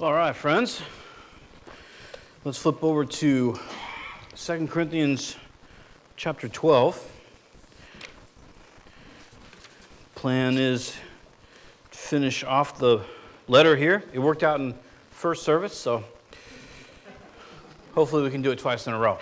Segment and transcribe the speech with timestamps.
[0.00, 0.80] All right, friends.
[2.42, 3.60] Let's flip over to
[4.34, 5.36] 2 Corinthians
[6.16, 7.06] chapter 12.
[10.14, 10.94] Plan is
[11.90, 13.02] to finish off the
[13.46, 14.02] letter here.
[14.14, 14.74] It worked out in
[15.10, 16.02] first service, so
[17.94, 19.18] hopefully we can do it twice in a row.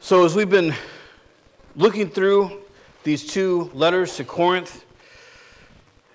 [0.00, 0.74] So, as we've been
[1.74, 2.60] looking through
[3.02, 4.84] these two letters to Corinth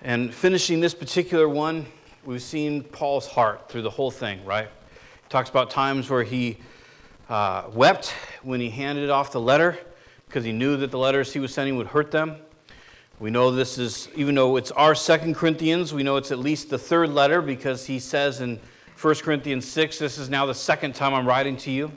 [0.02, 1.84] and finishing this particular one,
[2.24, 4.68] we've seen Paul's heart through the whole thing, right?
[4.92, 6.58] He talks about times where he
[7.28, 9.76] uh, wept when he handed off the letter
[10.26, 12.36] because he knew that the letters he was sending would hurt them.
[13.18, 16.70] We know this is, even though it's our Second Corinthians, we know it's at least
[16.70, 18.60] the third letter because he says in
[19.00, 21.90] 1 Corinthians 6, this is now the second time I'm writing to you.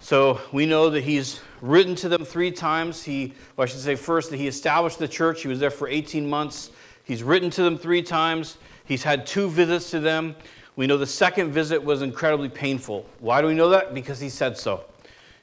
[0.00, 3.02] So we know that he's written to them three times.
[3.02, 5.40] He, well, I should say first that he established the church.
[5.40, 6.70] He was there for 18 months.
[7.06, 8.58] He's written to them three times.
[8.84, 10.34] He's had two visits to them.
[10.74, 13.06] We know the second visit was incredibly painful.
[13.20, 13.94] Why do we know that?
[13.94, 14.84] Because he said so.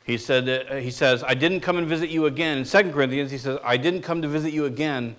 [0.03, 3.31] He said uh, he says, "I didn't come and visit you again." In 2 Corinthians,
[3.31, 5.15] he says, "I didn't come to visit you again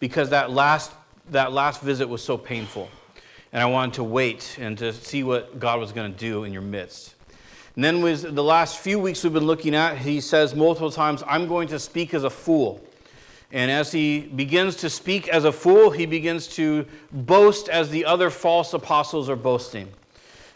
[0.00, 0.92] because that last
[1.30, 2.88] that last visit was so painful,
[3.52, 6.52] and I wanted to wait and to see what God was going to do in
[6.54, 7.14] your midst."
[7.76, 11.22] And then with the last few weeks we've been looking at, he says multiple times,
[11.26, 12.82] I'm going to speak as a fool.
[13.52, 18.06] And as he begins to speak as a fool, he begins to boast as the
[18.06, 19.88] other false apostles are boasting.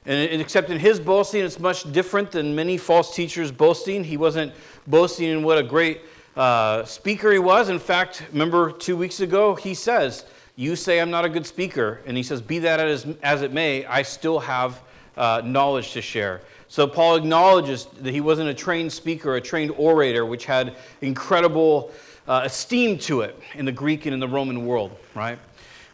[0.06, 4.04] And except in his boasting, it's much different than many false teachers boasting.
[4.04, 4.54] He wasn't
[4.86, 6.00] boasting in what a great
[6.36, 7.68] uh, speaker he was.
[7.68, 10.24] In fact, remember two weeks ago, he says,
[10.54, 12.00] You say I'm not a good speaker.
[12.06, 14.80] And he says, Be that as, as it may, I still have
[15.16, 16.40] uh, knowledge to share.
[16.68, 21.90] So Paul acknowledges that he wasn't a trained speaker, a trained orator, which had incredible
[22.28, 25.38] uh, esteem to it in the Greek and in the Roman world, right?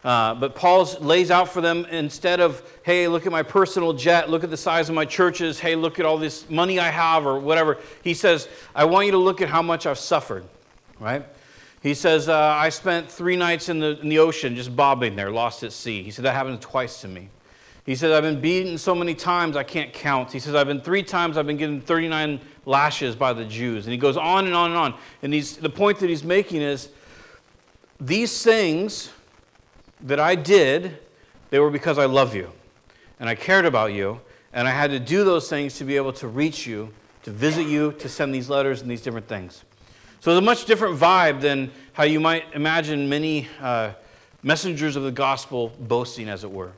[0.03, 4.29] Uh, but Paul lays out for them instead of, hey, look at my personal jet,
[4.29, 7.25] look at the size of my churches, hey, look at all this money I have,
[7.25, 7.77] or whatever.
[8.03, 10.43] He says, I want you to look at how much I've suffered,
[10.99, 11.25] right?
[11.81, 15.31] He says, uh, I spent three nights in the, in the ocean just bobbing there,
[15.31, 16.03] lost at sea.
[16.03, 17.29] He said, that happened twice to me.
[17.85, 20.31] He says, I've been beaten so many times I can't count.
[20.31, 23.85] He says, I've been three times, I've been given 39 lashes by the Jews.
[23.85, 24.93] And he goes on and on and on.
[25.21, 26.89] And he's, the point that he's making is
[27.99, 29.11] these things
[30.01, 30.97] that I did,
[31.49, 32.49] they were because I love you.
[33.19, 34.19] And I cared about you.
[34.53, 37.67] And I had to do those things to be able to reach you, to visit
[37.67, 39.63] you, to send these letters and these different things.
[40.21, 43.91] So it's a much different vibe than how you might imagine many uh,
[44.41, 46.71] messengers of the gospel boasting, as it were.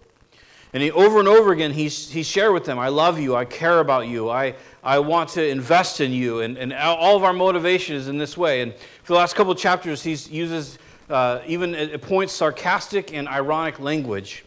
[0.75, 3.45] And he, over and over again, he's, he shared with them, I love you, I
[3.45, 6.41] care about you, I, I want to invest in you.
[6.41, 8.59] And, and all of our motivation is in this way.
[8.59, 10.77] And for the last couple of chapters, he uses
[11.09, 14.43] uh, even at points sarcastic and ironic language.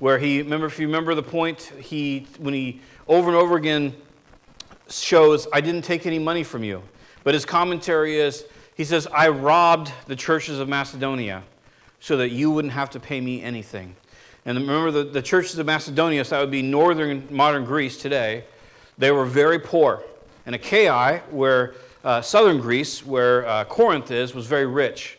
[0.00, 3.94] Where he, remember, if you remember the point, he, when he over and over again
[4.90, 6.82] shows, I didn't take any money from you.
[7.22, 11.44] But his commentary is, he says, I robbed the churches of Macedonia
[12.00, 13.94] so that you wouldn't have to pay me anything.
[14.44, 18.44] And remember, the, the churches of Macedonia, so that would be northern modern Greece today,
[18.96, 20.02] they were very poor.
[20.46, 25.18] And Achaia, where uh, southern Greece, where uh, Corinth is, was very rich.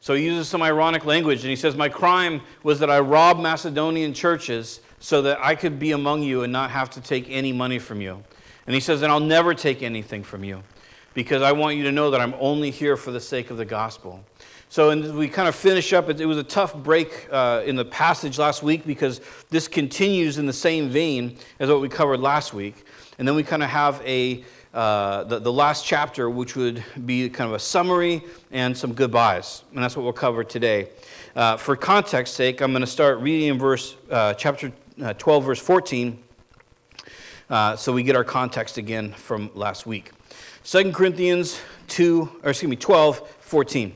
[0.00, 3.40] So he uses some ironic language, and he says, My crime was that I robbed
[3.40, 7.52] Macedonian churches so that I could be among you and not have to take any
[7.52, 8.22] money from you.
[8.66, 10.62] And he says, And I'll never take anything from you
[11.14, 13.64] because I want you to know that I'm only here for the sake of the
[13.64, 14.22] gospel.
[14.74, 16.10] So, and we kind of finish up.
[16.10, 20.46] It was a tough break uh, in the passage last week because this continues in
[20.46, 22.84] the same vein as what we covered last week.
[23.16, 24.42] And then we kind of have a
[24.72, 29.62] uh, the, the last chapter, which would be kind of a summary and some goodbyes.
[29.72, 30.88] And that's what we'll cover today.
[31.36, 35.44] Uh, for context sake, I'm going to start reading in verse, uh, chapter uh, 12,
[35.44, 36.18] verse 14,
[37.48, 40.10] uh, so we get our context again from last week.
[40.64, 43.94] 2 Corinthians 2, or excuse me, 12, 14.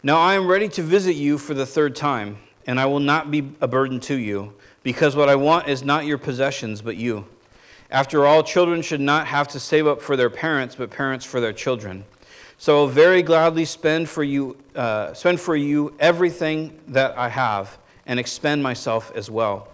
[0.00, 2.38] Now I am ready to visit you for the third time,
[2.68, 6.06] and I will not be a burden to you, because what I want is not
[6.06, 7.26] your possessions, but you.
[7.90, 11.40] After all, children should not have to save up for their parents, but parents for
[11.40, 12.04] their children.
[12.58, 17.28] So I will very gladly spend for you, uh, spend for you everything that I
[17.28, 17.76] have,
[18.06, 19.66] and expend myself as well.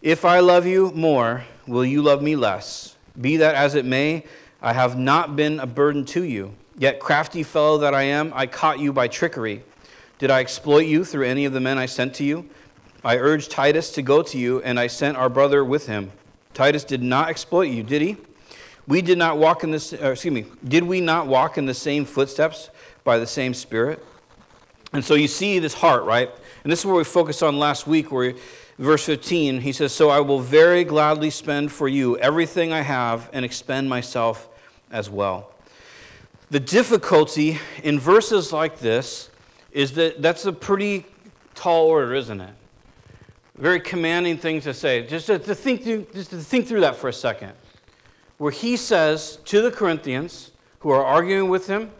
[0.00, 2.96] If I love you more, will you love me less?
[3.20, 4.24] Be that as it may,
[4.62, 6.54] I have not been a burden to you.
[6.78, 9.62] Yet, crafty fellow that I am, I caught you by trickery.
[10.18, 12.48] Did I exploit you through any of the men I sent to you?
[13.04, 16.12] I urged Titus to go to you, and I sent our brother with him.
[16.54, 18.16] Titus did not exploit you, did he?
[18.86, 21.74] We did not walk in this, uh, excuse me, did we not walk in the
[21.74, 22.70] same footsteps
[23.04, 24.04] by the same Spirit?
[24.92, 26.30] And so you see this heart, right?
[26.62, 28.34] And this is where we focused on last week, where
[28.78, 33.30] verse 15, he says, So I will very gladly spend for you everything I have
[33.32, 34.48] and expend myself
[34.90, 35.51] as well.
[36.52, 39.30] The difficulty in verses like this
[39.70, 41.06] is that that's a pretty
[41.54, 42.54] tall order, isn't it?
[43.56, 45.06] Very commanding thing to say.
[45.06, 47.52] Just to, to think through, just to think through that for a second.
[48.36, 50.50] Where he says to the Corinthians
[50.80, 51.90] who are arguing with him,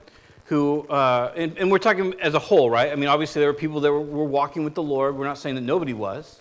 [0.45, 2.93] who, uh, and, and, we're talking as a whole, right?
[2.93, 5.17] I mean, obviously there were people that were, were walking with the Lord.
[5.17, 6.41] We're not saying that nobody was.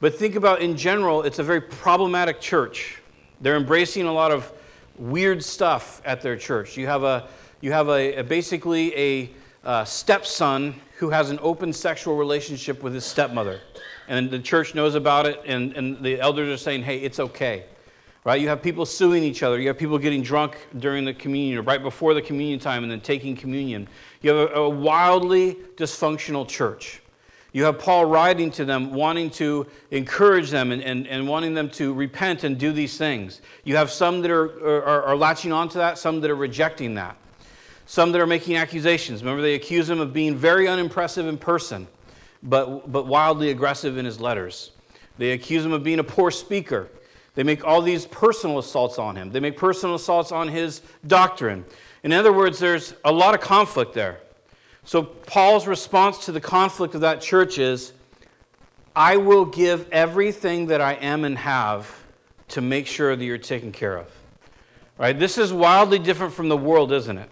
[0.00, 3.00] But think about in general, it's a very problematic church.
[3.40, 4.52] They're embracing a lot of
[5.02, 6.76] weird stuff at their church.
[6.76, 7.28] You have a,
[7.60, 9.30] you have a, a basically a,
[9.64, 13.60] a stepson who has an open sexual relationship with his stepmother.
[14.08, 17.64] And the church knows about it, and, and the elders are saying, hey, it's okay
[18.24, 18.40] right?
[18.40, 19.58] You have people suing each other.
[19.60, 22.92] You have people getting drunk during the communion or right before the communion time and
[22.92, 23.88] then taking communion.
[24.20, 27.01] You have a, a wildly dysfunctional church.
[27.52, 31.68] You have Paul writing to them, wanting to encourage them and, and, and wanting them
[31.70, 33.42] to repent and do these things.
[33.64, 37.16] You have some that are, are, are latching onto that, some that are rejecting that,
[37.84, 39.22] some that are making accusations.
[39.22, 41.86] Remember, they accuse him of being very unimpressive in person,
[42.42, 44.70] but, but wildly aggressive in his letters.
[45.18, 46.88] They accuse him of being a poor speaker.
[47.34, 49.30] They make all these personal assaults on him.
[49.30, 51.66] They make personal assaults on his doctrine.
[52.02, 54.20] In other words, there's a lot of conflict there.
[54.84, 57.92] So, Paul's response to the conflict of that church is
[58.94, 62.02] I will give everything that I am and have
[62.48, 64.08] to make sure that you're taken care of.
[64.98, 65.18] Right?
[65.18, 67.30] This is wildly different from the world, isn't it?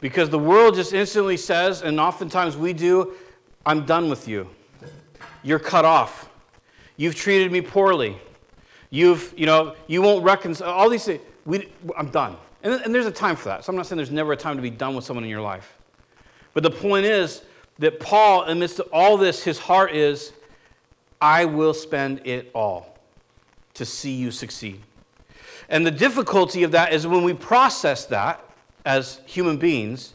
[0.00, 3.14] Because the world just instantly says, and oftentimes we do,
[3.66, 4.48] I'm done with you.
[5.42, 6.28] You're cut off.
[6.96, 8.16] You've treated me poorly.
[8.90, 10.70] You've, you know, you won't reconcile.
[10.70, 11.20] All these things.
[11.44, 12.36] We, I'm done.
[12.62, 13.64] And, and there's a time for that.
[13.64, 15.40] So I'm not saying there's never a time to be done with someone in your
[15.40, 15.79] life.
[16.54, 17.42] But the point is
[17.78, 20.32] that Paul, amidst all this, his heart is,
[21.20, 22.98] I will spend it all
[23.74, 24.80] to see you succeed.
[25.68, 28.44] And the difficulty of that is when we process that
[28.84, 30.14] as human beings,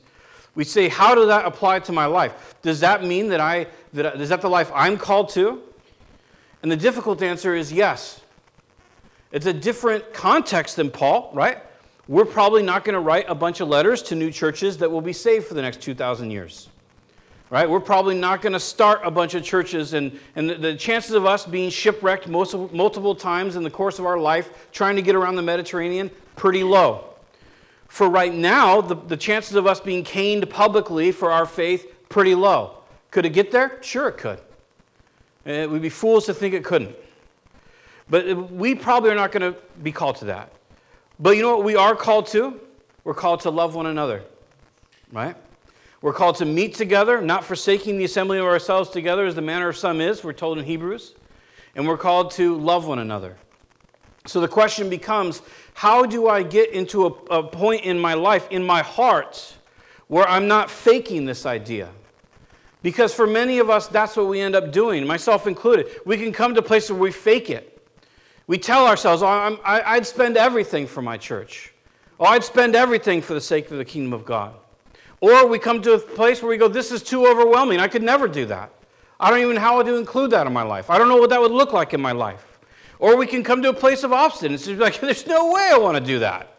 [0.54, 2.56] we say, How does that apply to my life?
[2.62, 5.62] Does that mean that I, that, is that the life I'm called to?
[6.62, 8.22] And the difficult answer is yes.
[9.32, 11.60] It's a different context than Paul, right?
[12.08, 15.02] We're probably not going to write a bunch of letters to new churches that will
[15.02, 16.70] be saved for the next 2,000 years.
[17.50, 17.70] Right?
[17.70, 21.12] We're probably not going to start a bunch of churches, and, and the, the chances
[21.12, 25.02] of us being shipwrecked most, multiple times in the course of our life trying to
[25.02, 27.06] get around the Mediterranean, pretty low.
[27.88, 32.36] For right now, the, the chances of us being caned publicly for our faith, pretty
[32.36, 32.78] low.
[33.12, 33.78] Could it get there?
[33.82, 34.40] Sure, it could.
[35.46, 36.96] Eh, it would be fools to think it couldn't.
[38.10, 40.52] But we probably are not going to be called to that.
[41.20, 42.60] But you know what we are called to?
[43.04, 44.24] We're called to love one another,
[45.12, 45.36] right?
[46.02, 49.70] We're called to meet together, not forsaking the assembly of ourselves together as the manner
[49.70, 51.16] of some is, we're told in Hebrews.
[51.76, 53.38] And we're called to love one another.
[54.26, 55.42] So the question becomes
[55.74, 57.10] how do I get into a,
[57.40, 59.56] a point in my life, in my heart,
[60.08, 61.90] where I'm not faking this idea?
[62.82, 65.88] Because for many of us, that's what we end up doing, myself included.
[66.06, 67.75] We can come to places where we fake it.
[68.48, 71.74] We tell ourselves, oh, I, would spend everything for my church.
[72.20, 74.54] Oh, I'd spend everything for the sake of the kingdom of God.
[75.20, 77.80] Or we come to a place where we go, this is too overwhelming.
[77.80, 78.72] I could never do that.
[79.20, 80.90] I don't even know how to include that in my life.
[80.90, 82.60] I don't know what that would look like in my life.
[83.00, 84.68] Or we can come to a place of obstinance.
[84.68, 86.52] It's like, there's no way I want to do that.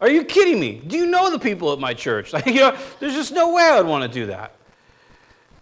[0.00, 0.82] Are you kidding me?
[0.86, 2.32] Do you know the people at my church?
[2.32, 4.54] Like, you know, there's just no way I'd want to do that.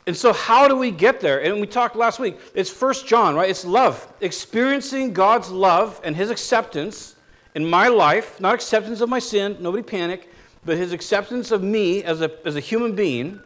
[0.09, 1.43] And so, how do we get there?
[1.45, 2.39] And we talked last week.
[2.55, 3.51] It's First John, right?
[3.51, 4.11] It's love.
[4.23, 7.15] Experiencing God's love and His acceptance
[7.55, 10.33] in my life, not acceptance of my sin, nobody panic,
[10.65, 13.39] but His acceptance of me as a, as a human being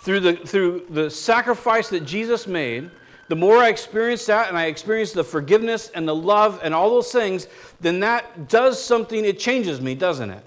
[0.00, 2.90] through the, through the sacrifice that Jesus made.
[3.28, 6.88] The more I experience that and I experience the forgiveness and the love and all
[6.88, 7.48] those things,
[7.82, 10.44] then that does something, it changes me, doesn't it?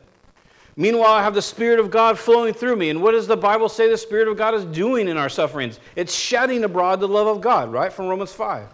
[0.77, 2.89] Meanwhile, I have the Spirit of God flowing through me.
[2.89, 5.79] And what does the Bible say the Spirit of God is doing in our sufferings?
[5.95, 7.91] It's shedding abroad the love of God, right?
[7.91, 8.67] From Romans 5.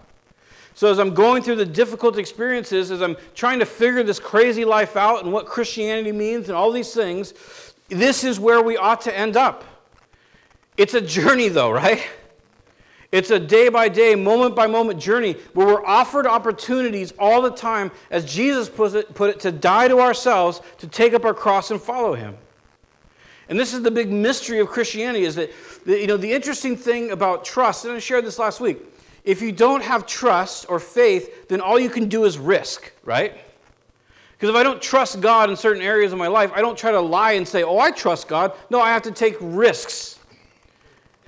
[0.73, 4.65] So, as I'm going through the difficult experiences, as I'm trying to figure this crazy
[4.65, 7.33] life out and what Christianity means and all these things,
[7.89, 9.63] this is where we ought to end up.
[10.77, 12.01] It's a journey, though, right?
[13.11, 17.51] It's a day by day, moment by moment journey where we're offered opportunities all the
[17.51, 21.33] time, as Jesus put it, put it, to die to ourselves, to take up our
[21.33, 22.37] cross and follow him.
[23.49, 25.51] And this is the big mystery of Christianity is that,
[25.85, 28.77] you know, the interesting thing about trust, and I shared this last week,
[29.25, 33.33] if you don't have trust or faith, then all you can do is risk, right?
[34.31, 36.91] Because if I don't trust God in certain areas of my life, I don't try
[36.91, 38.53] to lie and say, oh, I trust God.
[38.69, 40.17] No, I have to take risks.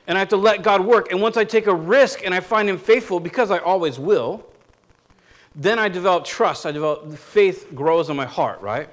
[0.07, 1.11] And I have to let God work.
[1.11, 4.45] And once I take a risk and I find Him faithful, because I always will,
[5.55, 6.65] then I develop trust.
[6.65, 8.89] I develop faith grows in my heart, right?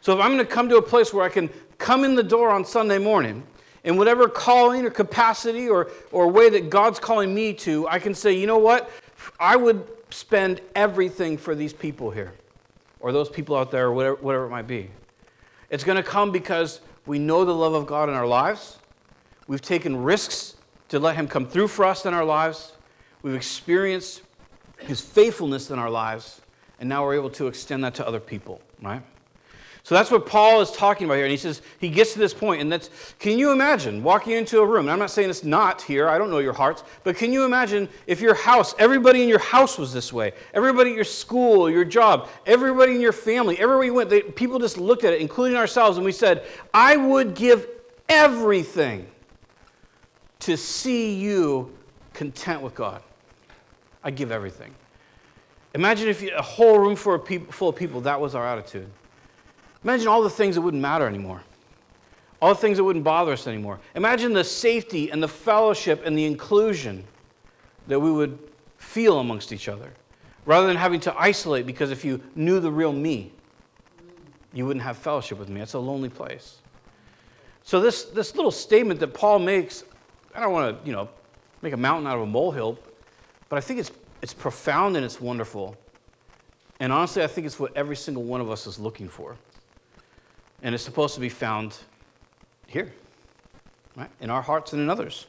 [0.00, 2.22] So if I'm going to come to a place where I can come in the
[2.22, 3.44] door on Sunday morning,
[3.84, 8.14] in whatever calling or capacity or, or way that God's calling me to, I can
[8.14, 8.90] say, you know what?
[9.38, 12.32] I would spend everything for these people here,
[13.00, 14.90] or those people out there, or whatever, whatever it might be.
[15.70, 18.78] It's going to come because we know the love of God in our lives.
[19.48, 20.56] We've taken risks
[20.90, 22.72] to let Him come through for us in our lives.
[23.22, 24.22] We've experienced
[24.78, 26.40] His faithfulness in our lives,
[26.78, 29.02] and now we're able to extend that to other people, right?
[29.84, 31.24] So that's what Paul is talking about here.
[31.24, 34.60] And he says, he gets to this point, and that's, can you imagine walking into
[34.60, 34.80] a room?
[34.80, 37.46] And I'm not saying it's not here, I don't know your hearts, but can you
[37.46, 40.32] imagine if your house, everybody in your house was this way?
[40.52, 44.58] Everybody at your school, your job, everybody in your family, everywhere you went, they, people
[44.58, 47.66] just looked at it, including ourselves, and we said, I would give
[48.10, 49.06] everything
[50.40, 51.76] to see you
[52.12, 53.02] content with God.
[54.04, 54.74] I'd give everything.
[55.74, 58.46] Imagine if you, a whole room full of, people, full of people, that was our
[58.46, 58.88] attitude.
[59.84, 61.42] Imagine all the things that wouldn't matter anymore.
[62.40, 63.80] All the things that wouldn't bother us anymore.
[63.94, 67.04] Imagine the safety and the fellowship and the inclusion
[67.88, 68.38] that we would
[68.76, 69.92] feel amongst each other
[70.46, 73.32] rather than having to isolate because if you knew the real me,
[74.52, 75.60] you wouldn't have fellowship with me.
[75.60, 76.58] It's a lonely place.
[77.64, 79.84] So this, this little statement that Paul makes,
[80.38, 81.08] I don't want to, you know,
[81.62, 82.78] make a mountain out of a molehill,
[83.48, 83.90] but I think it's,
[84.22, 85.76] it's profound and it's wonderful.
[86.78, 89.34] And honestly, I think it's what every single one of us is looking for.
[90.62, 91.76] And it's supposed to be found
[92.68, 92.92] here,
[93.96, 94.08] right?
[94.20, 95.26] In our hearts and in others.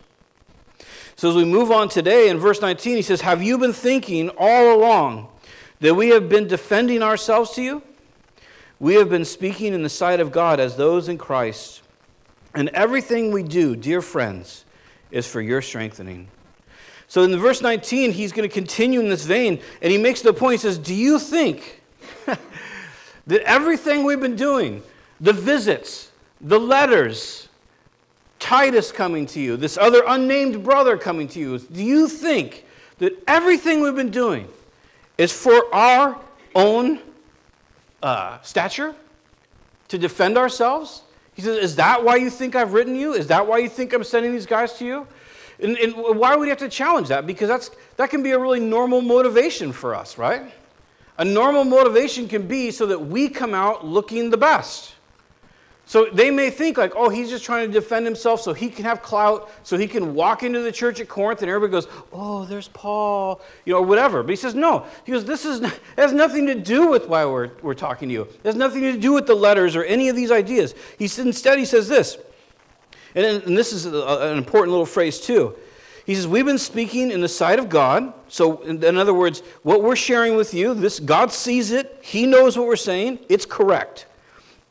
[1.15, 4.29] So as we move on today, in verse 19, he says, Have you been thinking
[4.37, 5.27] all along
[5.79, 7.81] that we have been defending ourselves to you?
[8.79, 11.81] We have been speaking in the sight of God as those in Christ.
[12.53, 14.65] And everything we do, dear friends,
[15.11, 16.27] is for your strengthening.
[17.07, 20.31] So in verse 19, he's going to continue in this vein, and he makes the
[20.31, 21.81] point, he says, Do you think
[22.25, 24.83] that everything we've been doing,
[25.19, 27.49] the visits, the letters,
[28.37, 32.65] Titus coming to you, this other unnamed brother coming to you, do you think
[32.99, 34.47] that everything we've been doing
[35.17, 36.19] is for our
[36.53, 36.99] own
[38.03, 38.93] uh, stature?
[39.87, 41.01] To defend ourselves?
[41.39, 43.13] He says, Is that why you think I've written you?
[43.13, 45.07] Is that why you think I'm sending these guys to you?
[45.61, 47.25] And, and why would you have to challenge that?
[47.25, 50.51] Because that's, that can be a really normal motivation for us, right?
[51.17, 54.95] A normal motivation can be so that we come out looking the best.
[55.89, 58.85] So they may think like, oh, he's just trying to defend himself so he can
[58.85, 62.45] have clout, so he can walk into the church at Corinth and everybody goes, oh,
[62.45, 64.21] there's Paul, you know, or whatever.
[64.21, 64.85] But he says, no.
[65.03, 65.67] He goes, this is,
[65.97, 68.21] has nothing to do with why we're, we're talking to you.
[68.21, 70.75] It has nothing to do with the letters or any of these ideas.
[70.99, 72.19] He instead, he says this,
[73.15, 75.55] and, and this is an important little phrase too.
[76.05, 78.13] He says, We've been speaking in the sight of God.
[78.27, 82.59] So, in other words, what we're sharing with you, this God sees it, He knows
[82.59, 84.05] what we're saying, it's correct.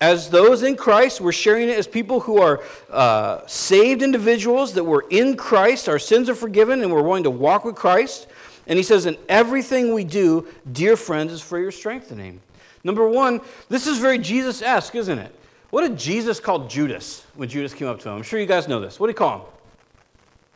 [0.00, 4.84] As those in Christ, we're sharing it as people who are uh, saved individuals, that
[4.84, 8.28] we're in Christ, our sins are forgiven, and we're willing to walk with Christ.
[8.68, 12.40] And he says, In everything we do, dear friends, is for your strengthening.
[12.84, 15.34] Number one, this is very Jesus esque, isn't it?
[15.70, 18.16] What did Jesus call Judas when Judas came up to him?
[18.16, 19.00] I'm sure you guys know this.
[19.00, 19.46] What did he call him?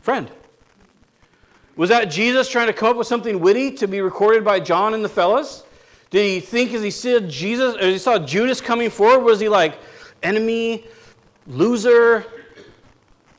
[0.01, 0.31] Friend.
[1.75, 4.95] Was that Jesus trying to come up with something witty to be recorded by John
[4.95, 5.65] and the fellas?
[6.13, 9.49] Did he think as he saw Jesus, or he saw Judas coming forward, was he
[9.49, 9.79] like,
[10.23, 10.85] enemy,
[11.47, 12.27] loser,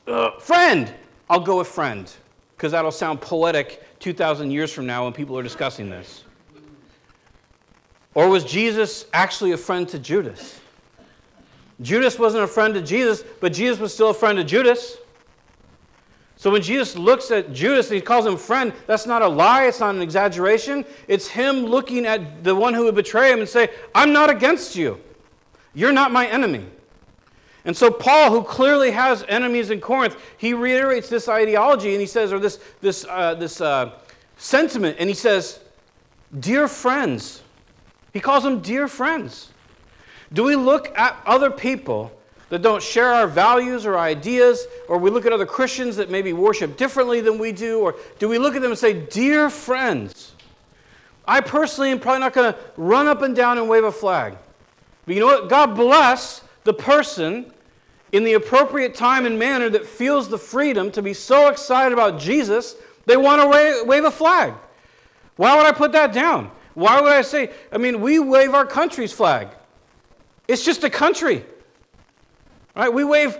[0.08, 0.92] uh, friend?
[1.30, 2.12] I'll go with friend,
[2.56, 6.24] because that'll sound poetic 2,000 years from now when people are discussing this.
[8.12, 10.60] Or was Jesus actually a friend to Judas?
[11.80, 14.96] Judas wasn't a friend to Jesus, but Jesus was still a friend to Judas.
[16.36, 19.66] So when Jesus looks at Judas and he calls him friend, that's not a lie,
[19.66, 20.84] it's not an exaggeration.
[21.08, 24.76] It's him looking at the one who would betray him and say, I'm not against
[24.76, 25.00] you.
[25.74, 26.66] You're not my enemy.
[27.64, 32.06] And so Paul, who clearly has enemies in Corinth, he reiterates this ideology and he
[32.06, 33.92] says, or this, this, uh, this uh,
[34.36, 35.60] sentiment, and he says,
[36.38, 37.42] Dear friends.
[38.12, 39.52] He calls them dear friends.
[40.32, 42.12] Do we look at other people
[42.54, 46.32] that don't share our values or ideas, or we look at other Christians that maybe
[46.32, 50.36] worship differently than we do, or do we look at them and say, Dear friends,
[51.26, 54.36] I personally am probably not going to run up and down and wave a flag.
[55.04, 55.48] But you know what?
[55.48, 57.52] God bless the person
[58.12, 62.20] in the appropriate time and manner that feels the freedom to be so excited about
[62.20, 64.54] Jesus, they want to wave, a flag.
[65.34, 66.52] Why would I put that down?
[66.74, 69.48] Why would I say, I mean, we wave our country's flag.
[70.46, 71.44] It's just a country.
[72.74, 72.92] Right?
[72.92, 73.38] We wave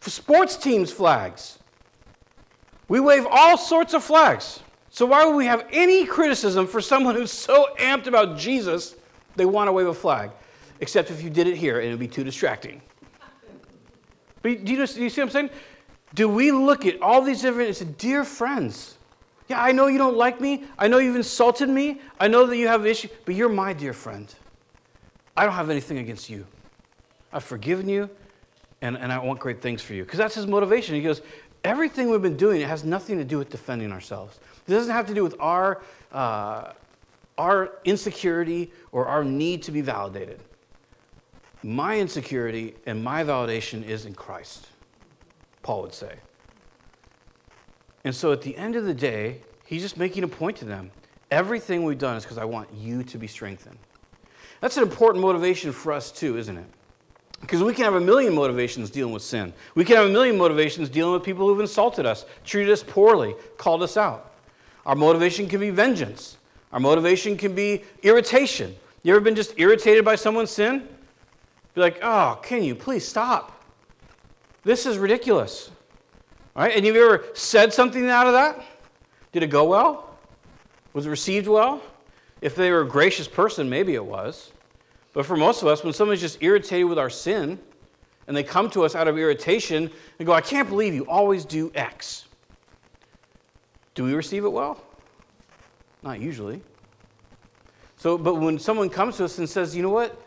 [0.00, 1.58] sports teams' flags.
[2.88, 4.60] We wave all sorts of flags.
[4.90, 8.94] So why would we have any criticism for someone who's so amped about Jesus
[9.36, 10.30] they want to wave a flag?
[10.80, 12.80] Except if you did it here and it would be too distracting.
[14.42, 15.50] But do you, do you see what I'm saying?
[16.14, 18.98] Do we look at all these different, it's dear friends.
[19.48, 20.64] Yeah, I know you don't like me.
[20.78, 22.00] I know you've insulted me.
[22.20, 24.32] I know that you have issues, but you're my dear friend.
[25.36, 26.46] I don't have anything against you.
[27.32, 28.08] I've forgiven you,
[28.84, 30.04] and, and I want great things for you.
[30.04, 30.94] Because that's his motivation.
[30.94, 31.22] He goes,
[31.64, 34.38] everything we've been doing, it has nothing to do with defending ourselves.
[34.68, 36.72] It doesn't have to do with our, uh,
[37.38, 40.38] our insecurity or our need to be validated.
[41.62, 44.68] My insecurity and my validation is in Christ,
[45.62, 46.16] Paul would say.
[48.04, 50.90] And so at the end of the day, he's just making a point to them.
[51.30, 53.78] Everything we've done is because I want you to be strengthened.
[54.60, 56.66] That's an important motivation for us, too, isn't it?
[57.44, 59.52] Because we can have a million motivations dealing with sin.
[59.74, 63.34] We can have a million motivations dealing with people who've insulted us, treated us poorly,
[63.58, 64.32] called us out.
[64.86, 66.38] Our motivation can be vengeance.
[66.72, 68.74] Our motivation can be irritation.
[69.02, 70.88] You ever been just irritated by someone's sin?
[71.74, 73.62] Be like, oh, can you please stop?
[74.62, 75.70] This is ridiculous.
[76.56, 76.74] All right?
[76.74, 78.64] And have you ever said something out of that?
[79.32, 80.16] Did it go well?
[80.94, 81.82] Was it received well?
[82.40, 84.50] If they were a gracious person, maybe it was.
[85.14, 87.58] But for most of us, when someone's just irritated with our sin
[88.26, 91.44] and they come to us out of irritation and go, I can't believe you always
[91.44, 92.26] do X.
[93.94, 94.82] Do we receive it well?
[96.02, 96.60] Not usually.
[97.96, 100.20] So, but when someone comes to us and says, you know what?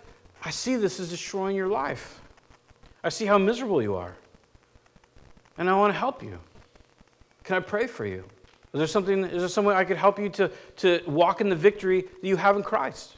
[0.44, 2.22] I see this is destroying your life.
[3.04, 4.16] I see how miserable you are.
[5.58, 6.40] And I want to help you.
[7.44, 8.24] Can I pray for you?
[8.74, 11.50] Is there something, is there some way I could help you to, to walk in
[11.50, 13.17] the victory that you have in Christ?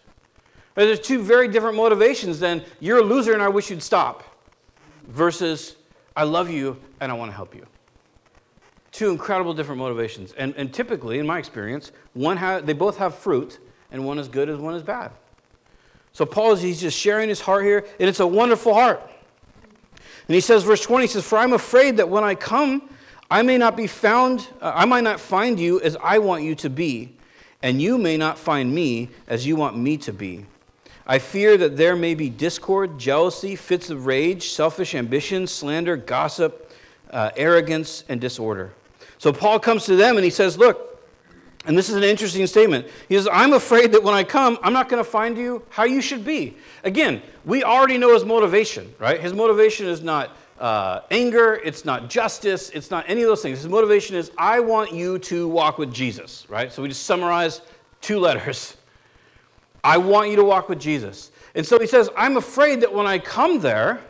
[0.76, 4.24] There's two very different motivations than you're a loser and I wish you'd stop
[5.08, 5.76] versus
[6.16, 7.66] I love you and I want to help you.
[8.92, 10.34] Two incredible different motivations.
[10.34, 13.60] And, and typically, in my experience, one ha- they both have fruit
[13.92, 15.12] and one is good and one is bad.
[16.12, 19.02] So Paul is he's just sharing his heart here, and it's a wonderful heart.
[20.28, 22.90] And he says, verse 20, he says, For I'm afraid that when I come,
[23.32, 26.56] I may not be found, uh, I might not find you as I want you
[26.56, 27.16] to be,
[27.62, 30.46] and you may not find me as you want me to be.
[31.10, 36.72] I fear that there may be discord, jealousy, fits of rage, selfish ambition, slander, gossip,
[37.10, 38.74] uh, arrogance, and disorder.
[39.18, 41.02] So Paul comes to them and he says, Look,
[41.66, 42.86] and this is an interesting statement.
[43.10, 45.84] He says, I'm afraid that when I come, I'm not going to find you how
[45.86, 46.56] you should be.
[46.84, 49.20] Again, we already know his motivation, right?
[49.20, 53.58] His motivation is not uh, anger, it's not justice, it's not any of those things.
[53.58, 56.72] His motivation is, I want you to walk with Jesus, right?
[56.72, 57.62] So we just summarize
[58.00, 58.78] two letters
[59.84, 61.32] I want you to walk with Jesus.
[61.56, 64.02] And so he says, I'm afraid that when I come there,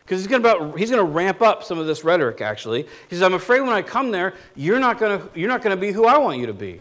[0.00, 2.82] because he's going he's going to ramp up some of this rhetoric actually.
[2.82, 5.76] He says, I'm afraid when I come there, you're not going to you're not going
[5.76, 6.80] to be who I want you to be.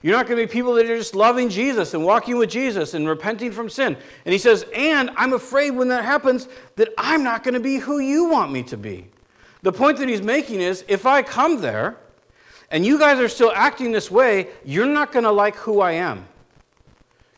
[0.00, 2.92] You're not going to be people that are just loving Jesus and walking with Jesus
[2.92, 3.96] and repenting from sin.
[4.26, 7.78] And he says, and I'm afraid when that happens that I'm not going to be
[7.78, 9.06] who you want me to be.
[9.62, 11.96] The point that he's making is if I come there
[12.70, 15.92] and you guys are still acting this way, you're not going to like who I
[15.92, 16.26] am.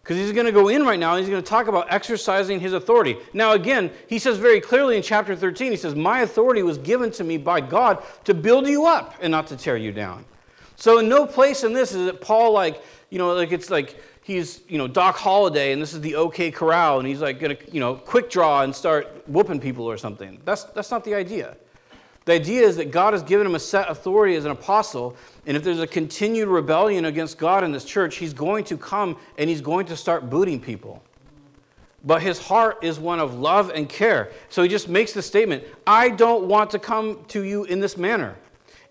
[0.07, 2.61] Because he's going to go in right now and he's going to talk about exercising
[2.61, 3.16] his authority.
[3.33, 7.11] Now, again, he says very clearly in chapter 13, he says, My authority was given
[7.11, 10.25] to me by God to build you up and not to tear you down.
[10.77, 14.01] So, in no place in this is it Paul, like, you know, like it's like
[14.23, 17.57] he's, you know, Doc Holliday and this is the OK Corral and he's like going
[17.57, 20.40] to, you know, quick draw and start whooping people or something.
[20.45, 21.57] That's, that's not the idea.
[22.27, 25.16] The idea is that God has given him a set authority as an apostle,
[25.47, 29.17] and if there's a continued rebellion against God in this church, he's going to come
[29.39, 31.03] and he's going to start booting people.
[32.05, 34.31] But his heart is one of love and care.
[34.49, 37.97] So he just makes the statement I don't want to come to you in this
[37.97, 38.37] manner,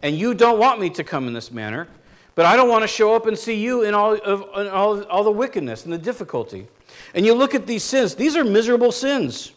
[0.02, 1.88] and you don't want me to come in this manner,
[2.36, 5.04] but I don't want to show up and see you in all, of, in all,
[5.04, 6.68] all the wickedness and the difficulty.
[7.14, 9.52] And you look at these sins, these are miserable sins.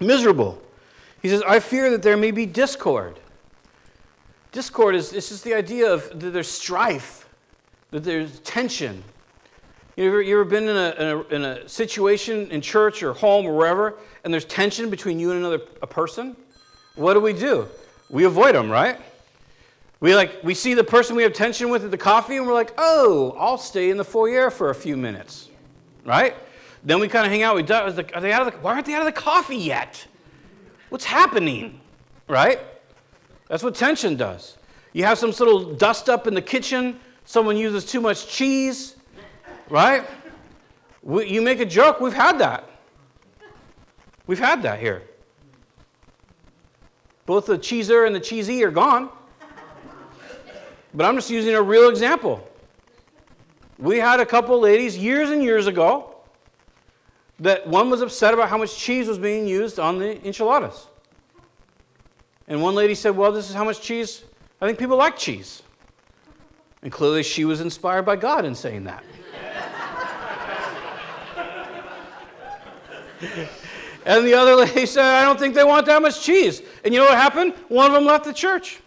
[0.00, 0.60] Miserable.
[1.20, 3.18] He says, I fear that there may be discord.
[4.52, 7.26] Discord is it's just the idea of that there's strife,
[7.90, 9.02] that there's tension.
[9.96, 13.12] You ever, you ever been in a, in, a, in a situation in church or
[13.12, 16.36] home or wherever, and there's tension between you and another a person?
[16.96, 17.66] What do we do?
[18.10, 19.00] We avoid them, right?
[20.00, 22.54] We like we see the person we have tension with at the coffee, and we're
[22.54, 25.48] like, oh, I'll stay in the foyer for a few minutes,
[26.04, 26.34] right?
[26.84, 27.54] Then we kind of hang out.
[27.54, 30.04] We are they out of the, why aren't they out of the coffee yet?
[30.88, 31.80] What's happening?
[32.28, 32.60] Right?
[33.52, 34.56] That's what tension does.
[34.94, 38.96] You have some little dust up in the kitchen, someone uses too much cheese,
[39.68, 40.04] right?
[41.02, 42.66] We, you make a joke, we've had that.
[44.26, 45.02] We've had that here.
[47.26, 49.10] Both the cheeser and the cheesy are gone.
[50.94, 52.48] But I'm just using a real example.
[53.78, 56.16] We had a couple ladies years and years ago
[57.40, 60.86] that one was upset about how much cheese was being used on the enchiladas.
[62.48, 64.24] And one lady said, Well, this is how much cheese.
[64.60, 65.62] I think people like cheese.
[66.82, 69.04] And clearly she was inspired by God in saying that.
[74.04, 76.60] and the other lady said, I don't think they want that much cheese.
[76.84, 77.54] And you know what happened?
[77.68, 78.80] One of them left the church.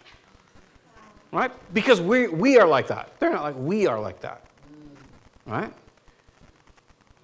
[1.32, 1.50] Right?
[1.74, 3.18] Because we, we are like that.
[3.18, 4.42] They're not like we are like that.
[5.46, 5.72] Right?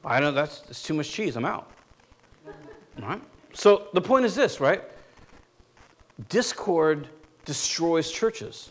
[0.05, 1.37] I know that's, that's too much cheese.
[1.37, 1.71] I'm out.
[3.01, 3.21] Right?
[3.53, 4.83] So the point is this, right?
[6.29, 7.09] Discord
[7.45, 8.71] destroys churches,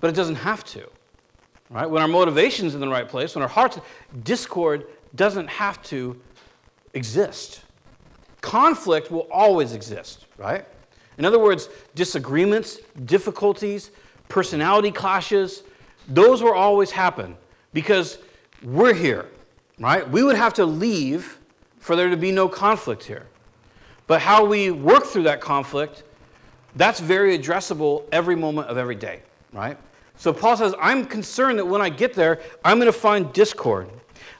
[0.00, 0.88] but it doesn't have to.
[1.70, 1.88] Right?
[1.88, 3.78] When our motivation's in the right place, when our hearts,
[4.22, 6.20] discord doesn't have to
[6.92, 7.62] exist.
[8.40, 10.66] Conflict will always exist, right?
[11.16, 13.90] In other words, disagreements, difficulties,
[14.28, 15.62] personality clashes,
[16.08, 17.36] those will always happen
[17.72, 18.18] because
[18.62, 19.26] we're here,
[19.78, 20.08] right?
[20.08, 21.38] We would have to leave
[21.78, 23.26] for there to be no conflict here.
[24.06, 26.02] But how we work through that conflict,
[26.76, 29.78] that's very addressable every moment of every day, right?
[30.16, 33.88] So Paul says, I'm concerned that when I get there, I'm going to find discord.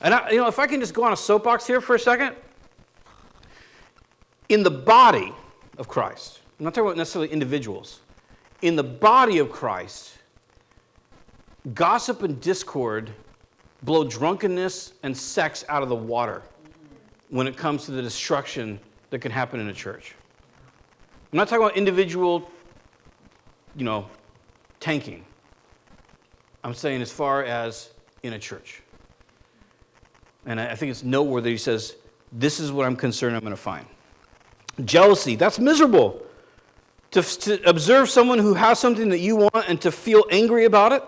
[0.00, 1.98] And I, you know, if I can just go on a soapbox here for a
[1.98, 2.36] second,
[4.48, 5.32] in the body
[5.78, 8.00] of Christ, I'm not talking about necessarily individuals,
[8.62, 10.18] in the body of Christ,
[11.74, 13.10] gossip and discord
[13.82, 16.42] blow drunkenness and sex out of the water
[17.28, 18.78] when it comes to the destruction
[19.10, 20.14] that can happen in a church.
[21.34, 22.48] I'm not talking about individual,
[23.74, 24.06] you know,
[24.78, 25.24] tanking.
[26.62, 27.90] I'm saying as far as
[28.22, 28.82] in a church.
[30.46, 31.96] And I think it's noteworthy he says,
[32.30, 33.84] This is what I'm concerned I'm going to find.
[34.84, 36.24] Jealousy, that's miserable.
[37.10, 40.92] To, to observe someone who has something that you want and to feel angry about
[40.92, 41.02] it,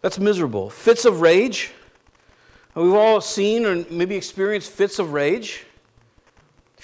[0.00, 0.70] that's miserable.
[0.70, 1.72] Fits of rage.
[2.76, 5.65] We've all seen or maybe experienced fits of rage.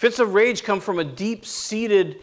[0.03, 2.23] Fits of rage come from a deep seated,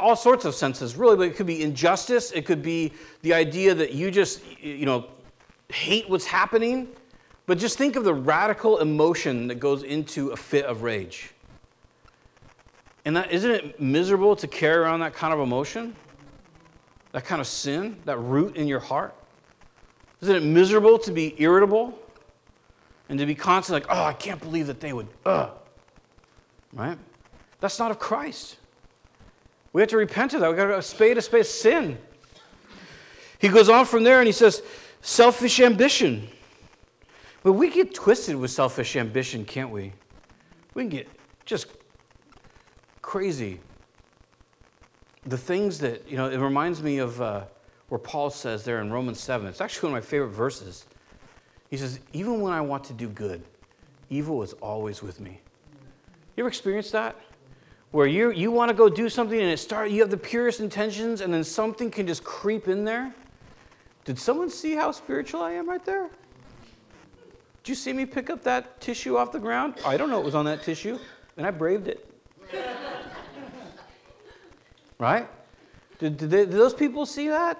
[0.00, 2.32] all sorts of senses, really, but it could be injustice.
[2.32, 5.06] It could be the idea that you just, you know,
[5.68, 6.88] hate what's happening.
[7.44, 11.32] But just think of the radical emotion that goes into a fit of rage.
[13.04, 15.94] And that, isn't it miserable to carry around that kind of emotion?
[17.12, 19.14] That kind of sin, that root in your heart?
[20.22, 21.98] Isn't it miserable to be irritable
[23.10, 25.08] and to be constantly like, oh, I can't believe that they would,
[26.76, 26.98] right?
[27.60, 28.56] That's not of Christ.
[29.72, 30.48] We have to repent of that.
[30.48, 31.98] We've got to spade a spade sin.
[33.38, 34.62] He goes on from there and he says,
[35.00, 36.28] selfish ambition.
[37.42, 39.92] But we get twisted with selfish ambition, can't we?
[40.74, 41.08] We can get
[41.44, 41.68] just
[43.02, 43.60] crazy.
[45.26, 47.44] The things that, you know, it reminds me of uh,
[47.88, 49.46] where Paul says there in Romans 7.
[49.46, 50.86] It's actually one of my favorite verses.
[51.70, 53.42] He says, Even when I want to do good,
[54.10, 55.40] evil is always with me.
[56.36, 57.16] You ever experienced that?
[57.92, 60.60] Where you, you want to go do something and it start, you have the purest
[60.60, 63.14] intentions and then something can just creep in there?
[64.04, 66.10] Did someone see how spiritual I am right there?
[67.62, 69.74] Did you see me pick up that tissue off the ground?
[69.84, 70.98] I don't know what was on that tissue,
[71.36, 72.08] and I braved it.
[74.98, 75.28] right?
[75.98, 77.58] Did, did, they, did, those people see that?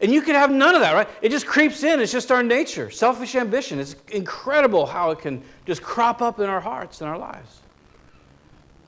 [0.00, 1.08] And you could have none of that, right?
[1.20, 2.00] It just creeps in.
[2.00, 2.90] It's just our nature.
[2.90, 3.78] Selfish ambition.
[3.78, 7.60] It's incredible how it can just crop up in our hearts and our lives.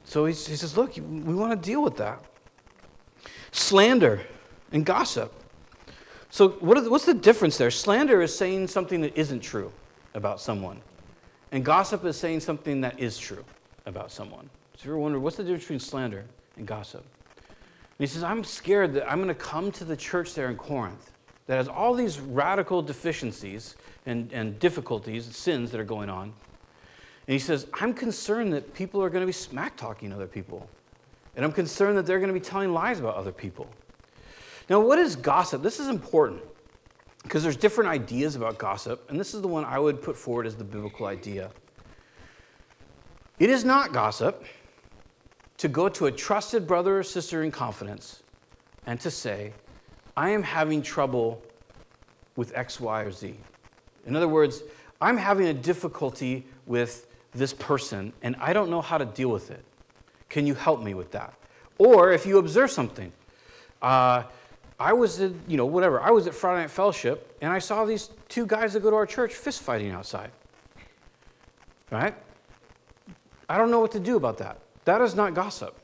[0.06, 2.24] So he, says, look, we want to deal with that.
[3.50, 4.22] Slander
[4.72, 5.32] and gossip.
[6.30, 7.70] So, what the, what's the difference there?
[7.70, 9.72] Slander is saying something that isn't true
[10.14, 10.80] about someone,
[11.52, 13.44] and gossip is saying something that is true
[13.86, 14.48] about someone.
[14.76, 16.24] So, you ever wonder what's the difference between slander
[16.56, 17.04] and gossip?
[17.38, 17.46] And
[17.98, 21.12] he says, I'm scared that I'm going to come to the church there in Corinth
[21.46, 26.32] that has all these radical deficiencies and, and difficulties, and sins that are going on.
[27.26, 30.68] And he says, I'm concerned that people are going to be smack talking other people.
[31.34, 33.68] And I'm concerned that they're going to be telling lies about other people.
[34.70, 35.62] Now, what is gossip?
[35.62, 36.42] This is important
[37.22, 40.46] because there's different ideas about gossip, and this is the one I would put forward
[40.46, 41.50] as the biblical idea.
[43.38, 44.44] It is not gossip
[45.58, 48.22] to go to a trusted brother or sister in confidence
[48.86, 49.52] and to say,
[50.16, 51.42] I am having trouble
[52.36, 53.34] with X, Y, or Z.
[54.06, 54.62] In other words,
[55.00, 59.50] I'm having a difficulty with this person and I don't know how to deal with
[59.50, 59.64] it.
[60.28, 61.34] Can you help me with that?
[61.78, 63.12] Or if you observe something,
[63.82, 64.24] uh,
[64.78, 68.10] I was you know, whatever, I was at Friday Night Fellowship and I saw these
[68.28, 70.30] two guys that go to our church fist fighting outside.
[71.90, 72.14] Right?
[73.48, 74.58] I don't know what to do about that.
[74.84, 75.74] That is not gossip.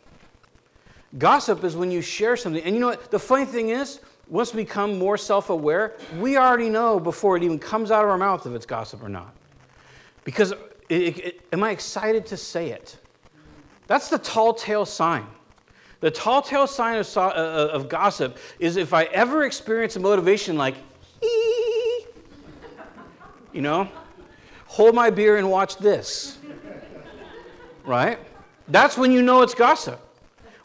[1.18, 2.62] Gossip is when you share something.
[2.62, 3.10] And you know what?
[3.10, 7.42] The funny thing is, once we become more self aware, we already know before it
[7.42, 9.34] even comes out of our mouth if it's gossip or not.
[10.24, 10.54] Because
[10.92, 12.98] it, it, am I excited to say it?
[13.86, 15.26] That's the tall tale sign.
[16.00, 20.00] The tall tale sign of, uh, uh, of gossip is if I ever experience a
[20.00, 20.74] motivation like,
[23.52, 23.88] you know,
[24.66, 26.38] hold my beer and watch this.
[27.84, 28.18] Right?
[28.68, 30.00] That's when you know it's gossip.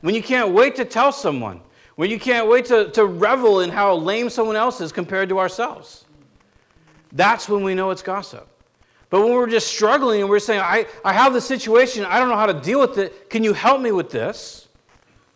[0.02, 1.62] When you can't wait to tell someone.
[1.96, 5.40] When you can't wait to, to revel in how lame someone else is compared to
[5.40, 6.06] ourselves.
[7.12, 8.48] That's when we know it's gossip.
[9.10, 12.30] But when we're just struggling and we're saying, I, I have the situation, I don't
[12.30, 14.68] know how to deal with it, can you help me with this?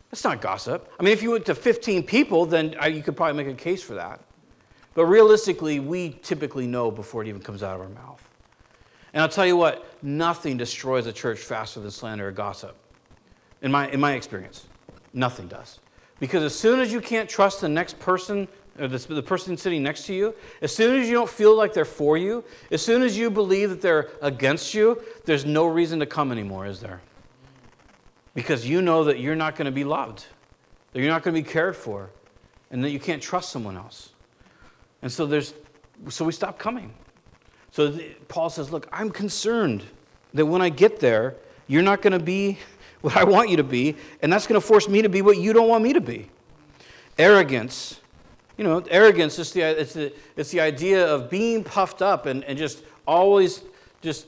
[0.10, 0.92] That's not gossip.
[1.00, 3.82] I mean, if you went to 15 people, then you could probably make a case
[3.82, 4.20] for that.
[4.94, 8.22] But realistically, we typically know before it even comes out of our mouth.
[9.14, 12.76] And I'll tell you what, nothing destroys a church faster than slander or gossip.
[13.62, 14.66] In my, in my experience,
[15.14, 15.80] nothing does.
[16.20, 18.48] Because as soon as you can't trust the next person,
[18.82, 21.74] or the, the person sitting next to you, as soon as you don't feel like
[21.74, 26.00] they're for you, as soon as you believe that they're against you, there's no reason
[26.00, 27.00] to come anymore, is there?
[28.34, 30.26] Because you know that you're not going to be loved,
[30.94, 32.10] that you're not going to be cared for,
[32.72, 34.10] and that you can't trust someone else.
[35.04, 35.54] And so there's
[36.10, 36.94] so we stop coming.
[37.72, 39.84] So the, Paul says, "Look, I'm concerned
[40.34, 41.36] that when I get there,
[41.68, 42.58] you're not going to be
[43.02, 45.38] what I want you to be, and that's going to force me to be what
[45.38, 46.30] you don't want me to be."
[47.18, 48.01] Arrogance.
[48.62, 52.44] You know, arrogance is the, it's the, it's the idea of being puffed up and,
[52.44, 53.64] and just always
[54.04, 54.28] just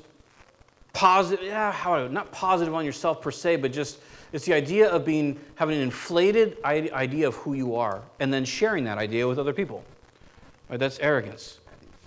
[0.91, 3.99] positive, yeah, how, not positive on yourself per se, but just
[4.31, 8.43] it's the idea of being having an inflated idea of who you are and then
[8.43, 9.83] sharing that idea with other people.
[10.67, 10.79] Right?
[10.79, 11.59] That's arrogance.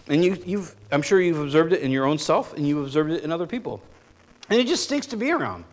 [0.09, 3.12] And you, you've, I'm sure you've observed it in your own self and you've observed
[3.12, 3.81] it in other people.
[4.51, 5.65] And it just stinks to be around.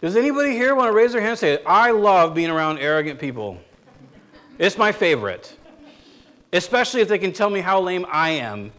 [0.00, 3.20] Does anybody here want to raise their hand and say, I love being around arrogant
[3.20, 3.60] people?
[4.58, 5.56] It's my favorite.
[6.52, 8.72] Especially if they can tell me how lame I am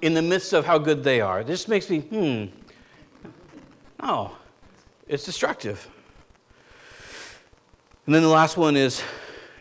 [0.00, 1.44] in the midst of how good they are.
[1.44, 2.46] This makes me, hmm.
[4.02, 4.32] No,
[5.06, 5.88] it's destructive.
[8.06, 9.02] And then the last one is,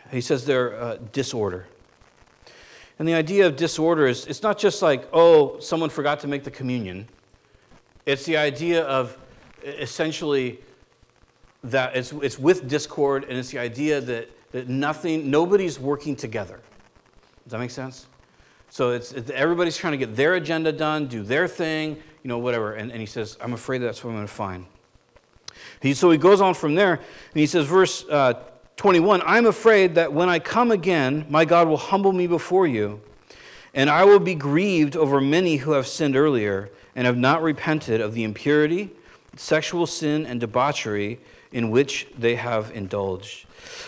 [0.10, 1.67] he says they're uh, disorder.
[2.97, 6.43] And the idea of disorder is it's not just like, oh, someone forgot to make
[6.43, 7.08] the communion.
[8.08, 9.15] It's the idea of
[9.63, 10.60] essentially
[11.63, 16.59] that it's, it's with discord, and it's the idea that, that nothing, nobody's working together.
[17.43, 18.07] Does that make sense?
[18.69, 22.73] So it's, everybody's trying to get their agenda done, do their thing, you know, whatever.
[22.73, 24.65] And, and he says, I'm afraid that's what I'm going to find.
[25.81, 28.33] He, so he goes on from there, and he says, verse uh,
[28.77, 33.01] 21 I'm afraid that when I come again, my God will humble me before you,
[33.73, 38.01] and I will be grieved over many who have sinned earlier and have not repented
[38.01, 38.89] of the impurity,
[39.35, 41.19] sexual sin, and debauchery
[41.51, 43.45] in which they have indulged.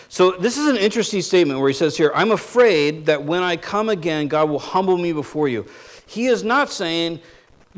[0.08, 3.56] So, this is an interesting statement where he says here, I'm afraid that when I
[3.56, 5.66] come again, God will humble me before you.
[6.06, 7.20] He is not saying,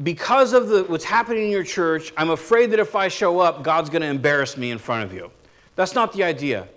[0.02, 3.62] because of the, what's happening in your church, I'm afraid that if I show up,
[3.62, 5.30] God's going to embarrass me in front of you.
[5.74, 6.68] That's not the idea.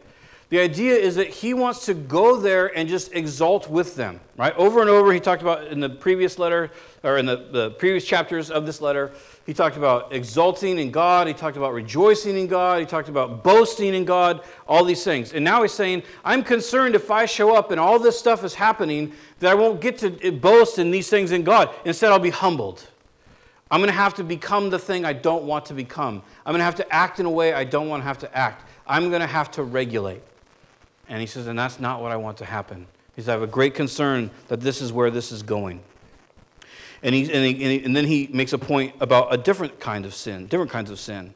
[0.49, 4.55] The idea is that he wants to go there and just exalt with them, right?
[4.55, 6.71] Over and over, he talked about in the previous letter,
[7.03, 9.11] or in the, the previous chapters of this letter,
[9.45, 13.43] he talked about exulting in God, he talked about rejoicing in God, he talked about
[13.43, 15.33] boasting in God, all these things.
[15.33, 18.55] And now he's saying, I'm concerned if I show up and all this stuff is
[18.55, 21.69] happening, that I won't get to boast in these things in God.
[21.85, 22.87] Instead, I'll be humbled.
[23.69, 26.23] I'm going to have to become the thing I don't want to become.
[26.43, 28.35] I'm going to have to act in a way I don't want to have to
[28.35, 28.67] act.
[28.87, 30.23] I'm going to have to regulate.
[31.09, 32.87] And he says, and that's not what I want to happen.
[33.15, 35.81] He says, I have a great concern that this is where this is going.
[37.01, 40.13] And, he, and, he, and then he makes a point about a different kind of
[40.13, 41.33] sin, different kinds of sin.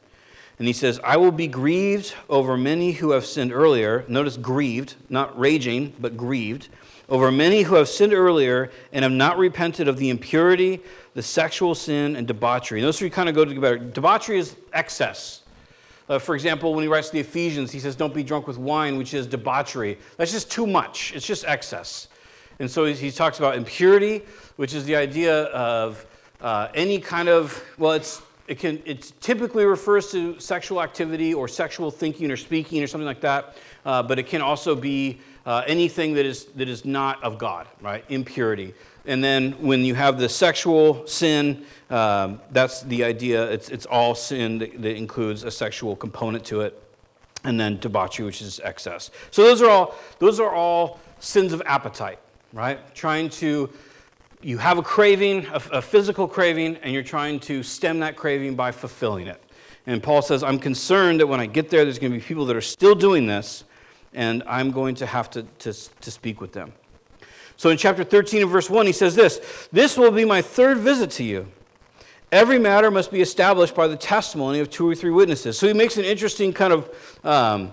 [0.58, 4.04] And he says, I will be grieved over many who have sinned earlier.
[4.06, 6.68] Notice grieved, not raging, but grieved.
[7.08, 10.80] Over many who have sinned earlier and have not repented of the impurity,
[11.14, 12.80] the sexual sin, and debauchery.
[12.80, 13.78] And those three kind of go together.
[13.78, 15.42] Debauchery is excess.
[16.08, 18.58] Uh, for example, when he writes to the Ephesians, he says, Don't be drunk with
[18.58, 19.98] wine, which is debauchery.
[20.16, 22.08] That's just too much, it's just excess.
[22.58, 24.22] And so he, he talks about impurity,
[24.56, 26.06] which is the idea of
[26.40, 31.48] uh, any kind of, well, it's, it, can, it typically refers to sexual activity or
[31.48, 35.62] sexual thinking or speaking or something like that, uh, but it can also be uh,
[35.66, 38.04] anything that is, that is not of God, right?
[38.08, 38.74] Impurity.
[39.06, 43.50] And then when you have the sexual sin, um, that's the idea.
[43.50, 46.80] It's, it's all sin that, that, includes a sexual component to it.
[47.44, 49.10] And then debauchery, which is excess.
[49.30, 52.18] So those are all, those are all sins of appetite,
[52.54, 52.94] right?
[52.94, 53.68] Trying to,
[54.40, 58.54] you have a craving, a, a physical craving, and you're trying to stem that craving
[58.54, 59.42] by fulfilling it.
[59.86, 62.46] And Paul says, I'm concerned that when I get there, there's going to be people
[62.46, 63.64] that are still doing this
[64.14, 66.72] and I'm going to have to, to, to speak with them.
[67.64, 69.40] So in chapter 13 and verse 1, he says this
[69.72, 71.46] This will be my third visit to you.
[72.30, 75.58] Every matter must be established by the testimony of two or three witnesses.
[75.58, 77.72] So he makes an interesting kind of, um,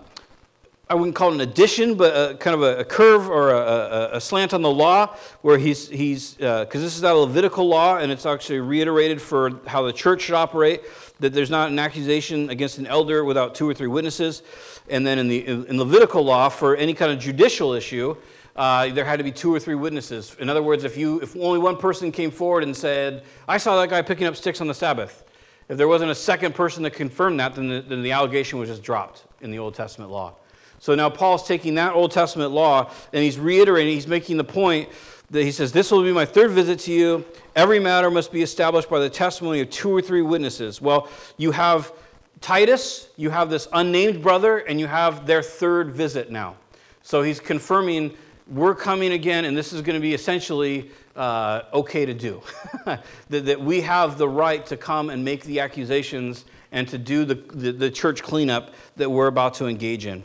[0.89, 4.11] I wouldn't call it an addition, but a, kind of a, a curve or a,
[4.13, 5.07] a, slant on the law,
[5.41, 9.59] where he's, he's because uh, this is that Levitical law, and it's actually reiterated for
[9.67, 10.83] how the church should operate,
[11.19, 14.41] that there's not an accusation against an elder without two or three witnesses.
[14.89, 18.15] And then in the in Levitical law, for any kind of judicial issue,
[18.55, 20.35] uh, there had to be two or three witnesses.
[20.39, 23.79] In other words, if, you, if only one person came forward and said, I saw
[23.79, 25.23] that guy picking up sticks on the Sabbath,
[25.69, 28.69] if there wasn't a second person that confirmed that, then the, then the allegation was
[28.69, 30.35] just dropped in the Old Testament law.
[30.79, 34.89] So now Paul's taking that Old Testament law and he's reiterating, he's making the point
[35.29, 37.25] that he says, This will be my third visit to you.
[37.55, 40.81] Every matter must be established by the testimony of two or three witnesses.
[40.81, 41.93] Well, you have
[42.41, 46.55] Titus, you have this unnamed brother, and you have their third visit now.
[47.03, 48.17] So he's confirming
[48.51, 52.41] we're coming again, and this is going to be essentially uh, okay to do.
[52.85, 57.23] that, that, we have the right to come and make the accusations and to do
[57.23, 60.23] the, the, the church cleanup that we're about to engage in.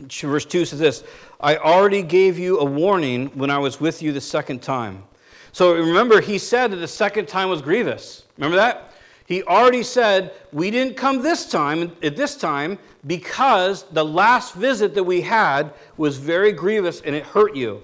[0.00, 1.04] Verse 2 says this
[1.40, 5.04] I already gave you a warning when I was with you the second time.
[5.52, 8.24] So remember, he said that the second time was grievous.
[8.36, 8.92] Remember that?
[9.26, 14.94] He already said, We didn't come this time, at this time, because the last visit
[14.94, 17.82] that we had was very grievous and it hurt you.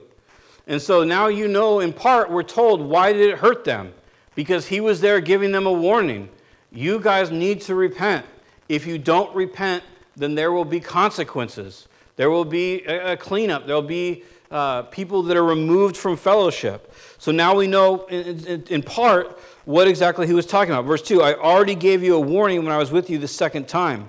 [0.67, 3.93] And so now you know, in part, we're told, why did it hurt them?
[4.35, 6.29] Because he was there giving them a warning.
[6.71, 8.25] You guys need to repent.
[8.69, 9.83] If you don't repent,
[10.17, 11.89] then there will be consequences.
[12.17, 13.67] There will be a cleanup.
[13.67, 16.95] There will be uh, people that are removed from fellowship.
[17.19, 20.85] So now we know, in, in, in part, what exactly he was talking about.
[20.85, 23.69] Verse 2 I already gave you a warning when I was with you the second
[23.69, 24.09] time.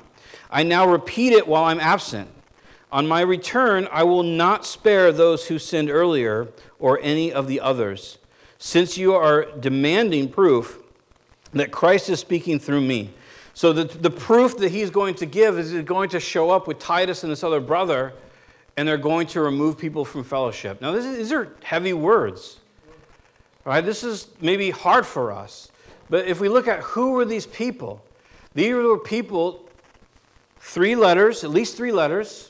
[0.53, 2.29] I now repeat it while I'm absent.
[2.91, 7.59] On my return, I will not spare those who sinned earlier or any of the
[7.59, 8.19] others,
[8.59, 10.77] since you are demanding proof
[11.53, 13.09] that Christ is speaking through me.
[13.55, 16.77] So the, the proof that he's going to give is going to show up with
[16.77, 18.13] Titus and this other brother,
[18.77, 20.81] and they're going to remove people from fellowship.
[20.81, 22.59] Now, is, these are heavy words.
[23.65, 23.81] Right?
[23.81, 25.71] This is maybe hard for us.
[26.09, 28.03] But if we look at who were these people,
[28.53, 29.67] these were people,
[30.63, 32.49] three letters, at least three letters,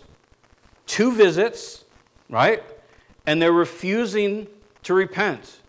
[0.86, 1.84] two visits,
[2.30, 2.64] right?
[3.26, 4.48] And they're refusing
[4.84, 5.62] to repent.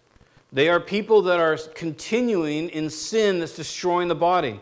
[0.52, 4.60] They are people that are continuing in sin that's destroying the body.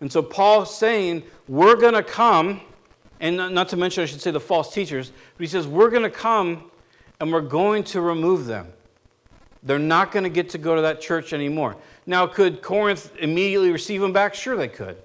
[0.00, 2.60] And so Paul's saying, we're going to come,
[3.18, 6.04] and not to mention, I should say, the false teachers, but he says, we're going
[6.04, 6.70] to come
[7.18, 8.68] and we're going to remove them.
[9.62, 11.76] They're not going to get to go to that church anymore.
[12.06, 14.34] Now, could Corinth immediately receive them back?
[14.34, 14.96] Sure, they could.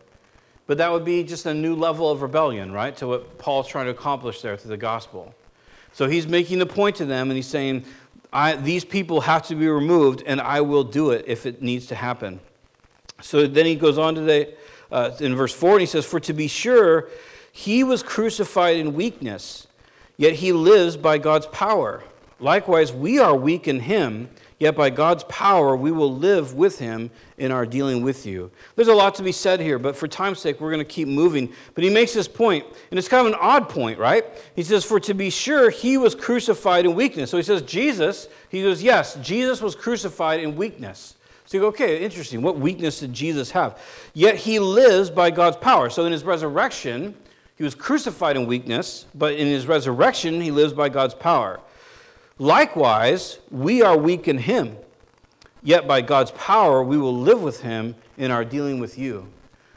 [0.68, 3.86] But that would be just a new level of rebellion, right, to what Paul's trying
[3.86, 5.34] to accomplish there through the gospel.
[5.94, 7.86] So he's making the point to them, and he's saying,
[8.64, 11.96] These people have to be removed, and I will do it if it needs to
[11.96, 12.40] happen.
[13.22, 14.54] So then he goes on to the,
[14.92, 17.10] uh, in verse 4, and he says, For to be sure,
[17.52, 19.68] he was crucified in weakness,
[20.18, 22.04] yet he lives by God's power.
[22.40, 27.12] Likewise, we are weak in him Yet by God's power, we will live with him
[27.38, 28.50] in our dealing with you.
[28.78, 31.10] There's a lot to be said here, but for time's sake, we're going to keep
[31.10, 31.52] moving.
[31.74, 34.24] But he makes this point, and it's kind of an odd point, right?
[34.56, 37.30] He says, For to be sure, he was crucified in weakness.
[37.30, 41.16] So he says, Jesus, he goes, Yes, Jesus was crucified in weakness.
[41.46, 42.42] So you go, okay, interesting.
[42.42, 43.80] What weakness did Jesus have?
[44.14, 45.92] Yet he lives by God's power.
[45.92, 47.16] So in his resurrection,
[47.56, 51.60] he was crucified in weakness, but in his resurrection, he lives by God's power.
[52.38, 54.76] Likewise, we are weak in him,
[55.64, 59.28] yet by God's power we will live with him in our dealing with you.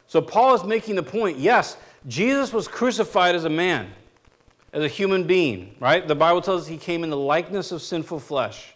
[0.08, 3.90] So Paul is making the point yes, Jesus was crucified as a man,
[4.72, 6.06] as a human being, right?
[6.06, 8.74] The Bible tells us he came in the likeness of sinful flesh.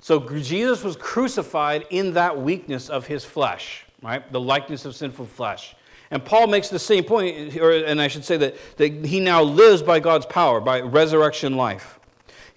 [0.00, 4.30] So Jesus was crucified in that weakness of his flesh, right?
[4.32, 5.74] The likeness of sinful flesh.
[6.10, 9.42] And Paul makes the same point, or, and I should say that, that he now
[9.42, 11.97] lives by God's power, by resurrection life.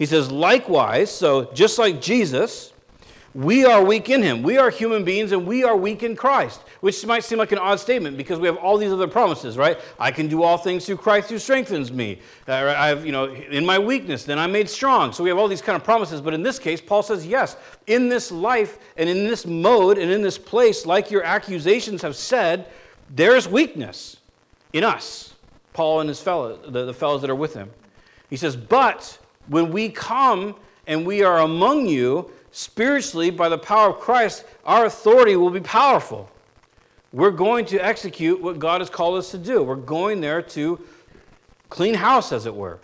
[0.01, 2.73] He says, likewise, so just like Jesus,
[3.35, 4.41] we are weak in him.
[4.41, 7.59] We are human beings and we are weak in Christ, which might seem like an
[7.59, 9.79] odd statement because we have all these other promises, right?
[9.99, 12.17] I can do all things through Christ who strengthens me.
[12.47, 15.13] Uh, I have, you know, in my weakness, then I'm made strong.
[15.13, 16.19] So we have all these kind of promises.
[16.19, 20.09] But in this case, Paul says, yes, in this life and in this mode and
[20.09, 22.65] in this place, like your accusations have said,
[23.07, 24.17] there's weakness
[24.73, 25.35] in us,
[25.73, 27.69] Paul and his fellows, the, the fellows that are with him.
[28.31, 29.19] He says, but
[29.51, 30.55] when we come
[30.87, 35.59] and we are among you spiritually by the power of Christ, our authority will be
[35.59, 36.29] powerful.
[37.11, 39.61] We're going to execute what God has called us to do.
[39.61, 40.79] We're going there to
[41.67, 42.79] clean house, as it were.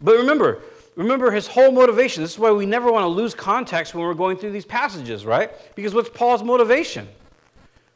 [0.00, 0.62] But remember,
[0.94, 2.22] remember his whole motivation.
[2.22, 5.26] This is why we never want to lose context when we're going through these passages,
[5.26, 5.50] right?
[5.74, 7.06] Because what's Paul's motivation?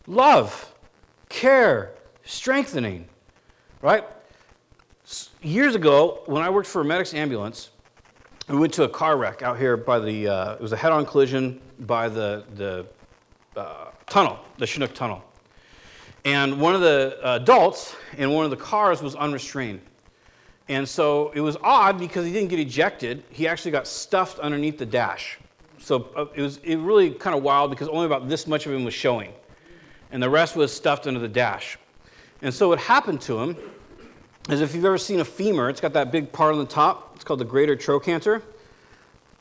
[0.06, 0.74] Love,
[1.30, 1.94] care,
[2.24, 3.08] strengthening,
[3.80, 4.04] right?
[5.40, 7.70] Years ago, when I worked for a medics ambulance,
[8.51, 10.90] we went to a car wreck out here by the, uh, it was a head
[10.90, 12.84] on collision by the, the
[13.57, 15.22] uh, tunnel, the Chinook Tunnel.
[16.24, 19.80] And one of the adults in one of the cars was unrestrained.
[20.68, 23.22] And so it was odd because he didn't get ejected.
[23.30, 25.38] He actually got stuffed underneath the dash.
[25.78, 28.72] So uh, it was it really kind of wild because only about this much of
[28.72, 29.32] him was showing.
[30.12, 31.78] And the rest was stuffed under the dash.
[32.42, 33.57] And so what happened to him
[34.48, 37.09] is if you've ever seen a femur, it's got that big part on the top.
[37.20, 38.40] It's called the greater trochanter.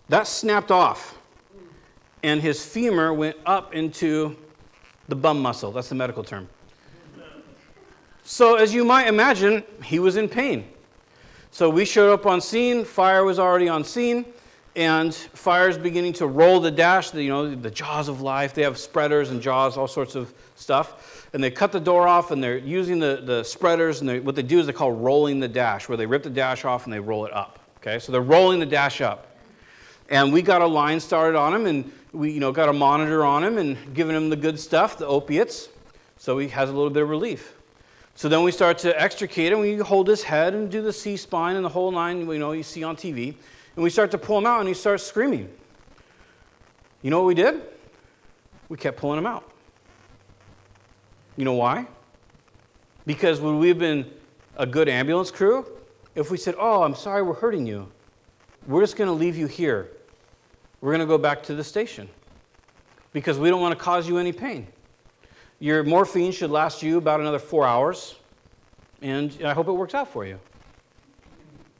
[0.09, 1.17] That snapped off.
[2.23, 4.35] And his femur went up into
[5.07, 5.71] the bum muscle.
[5.71, 6.49] That's the medical term.
[8.23, 10.67] So, as you might imagine, he was in pain.
[11.51, 14.25] So we showed up on scene, fire was already on scene,
[14.75, 18.53] and fire's beginning to roll the dash, the, you know, the jaws of life.
[18.53, 21.29] They have spreaders and jaws, all sorts of stuff.
[21.31, 24.43] And they cut the door off and they're using the, the spreaders, and what they
[24.43, 26.99] do is they call rolling the dash, where they rip the dash off and they
[26.99, 27.59] roll it up.
[27.81, 29.27] Okay, so they're rolling the dash up.
[30.09, 33.23] And we got a line started on him, and we you know, got a monitor
[33.23, 35.69] on him and giving him the good stuff, the opiates,
[36.17, 37.53] so he has a little bit of relief.
[38.15, 39.59] So then we start to extricate him.
[39.59, 42.51] We hold his head and do the C spine and the whole nine, you know,
[42.51, 43.33] you see on TV.
[43.75, 45.49] And we start to pull him out, and he starts screaming.
[47.01, 47.61] You know what we did?
[48.67, 49.49] We kept pulling him out.
[51.37, 51.87] You know why?
[53.05, 54.11] Because would we have been
[54.57, 55.65] a good ambulance crew
[56.19, 57.89] if we said, Oh, I'm sorry we're hurting you?
[58.67, 59.89] We're just going to leave you here.
[60.81, 62.09] We're going to go back to the station
[63.13, 64.67] because we don't want to cause you any pain.
[65.59, 68.15] Your morphine should last you about another four hours,
[69.01, 70.39] and I hope it works out for you.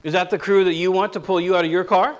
[0.03, 2.17] Is that the crew that you want to pull you out of your car?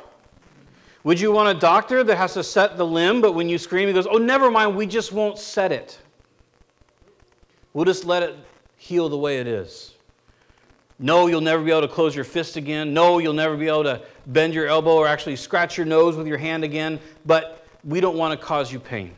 [1.05, 3.87] Would you want a doctor that has to set the limb, but when you scream,
[3.87, 5.97] he goes, Oh, never mind, we just won't set it.
[7.73, 8.35] We'll just let it
[8.75, 9.95] heal the way it is.
[10.99, 12.93] No, you'll never be able to close your fist again.
[12.93, 16.27] No, you'll never be able to bend your elbow or actually scratch your nose with
[16.27, 19.15] your hand again, but we don't want to cause you pain.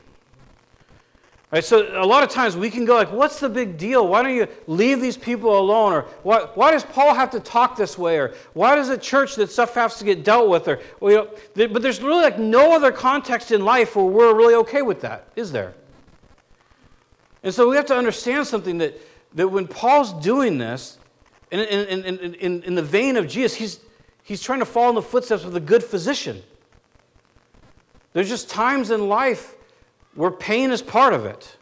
[1.52, 4.08] Right, so a lot of times we can go like, what's the big deal?
[4.08, 5.92] Why don't you leave these people alone?
[5.92, 8.20] Or why, why does Paul have to talk this way?
[8.20, 10.70] Or why does a church that stuff has to get dealt with?
[10.70, 14.34] Or, well, you know, but there's really like no other context in life where we're
[14.34, 15.74] really okay with that, is there?
[17.44, 19.02] And so we have to understand something that,
[19.34, 21.00] that when Paul's doing this,
[21.52, 23.80] in, in, in, in, in the vein of Jesus, he's,
[24.24, 26.42] he's trying to follow in the footsteps of the good physician.
[28.14, 29.56] There's just times in life
[30.16, 31.58] where pain is part of it.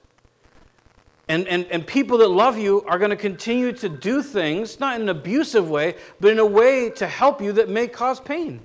[1.27, 4.95] And, and, and people that love you are going to continue to do things, not
[4.95, 8.61] in an abusive way, but in a way to help you that may cause pain.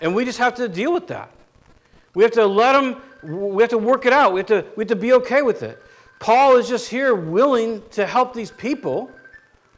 [0.00, 1.30] And we just have to deal with that.
[2.14, 4.32] We have to let them, we have to work it out.
[4.32, 5.80] We have to, we have to be okay with it.
[6.18, 9.10] Paul is just here willing to help these people,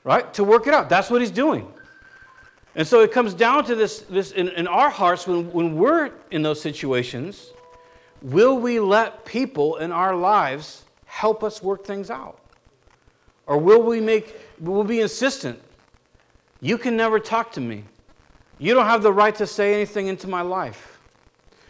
[0.07, 0.89] right, to work it out.
[0.89, 1.71] That's what he's doing.
[2.75, 6.13] And so it comes down to this, this in, in our hearts when, when we're
[6.31, 7.53] in those situations
[8.23, 12.41] Will we let people in our lives help us work things out?
[13.47, 15.61] Or will we make will be insistent?
[16.61, 17.85] You can never talk to me.
[18.59, 20.99] You don't have the right to say anything into my life.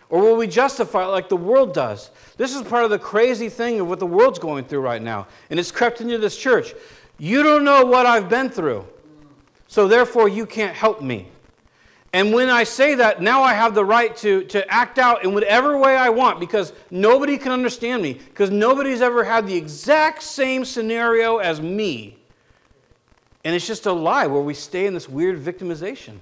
[0.08, 2.10] Or will we justify it like the world does?
[2.36, 5.26] This is part of the crazy thing of what the world's going through right now.
[5.50, 6.74] And it's crept into this church.
[7.18, 8.86] You don't know what I've been through.
[9.68, 11.28] So therefore you can't help me.
[12.12, 15.34] And when I say that, now I have the right to, to act out in
[15.34, 20.22] whatever way I want because nobody can understand me, because nobody's ever had the exact
[20.22, 22.16] same scenario as me.
[23.44, 26.18] And it's just a lie where we stay in this weird victimization.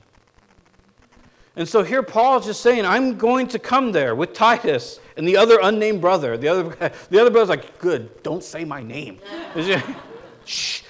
[1.57, 5.29] And so here Paul is just saying, I'm going to come there with Titus and
[5.29, 6.37] the other unnamed brother.
[6.37, 6.63] The other,
[7.11, 9.19] the other brother's like, good, don't say my name.
[10.45, 10.83] Shh.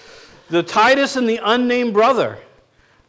[0.55, 2.39] The Titus and the unnamed brother,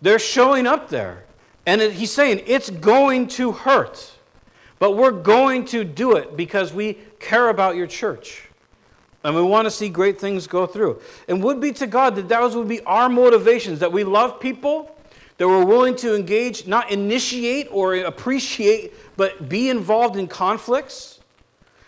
[0.02, 1.26] they're showing up there.
[1.68, 4.14] And it, he's saying it's going to hurt,
[4.80, 8.48] but we're going to do it because we care about your church.
[9.24, 11.00] And we want to see great things go through.
[11.28, 14.98] And would be to God that those would be our motivations, that we love people,
[15.38, 21.20] that we're willing to engage, not initiate or appreciate, but be involved in conflicts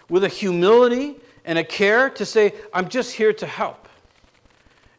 [0.07, 3.86] with a humility and a care to say, I'm just here to help.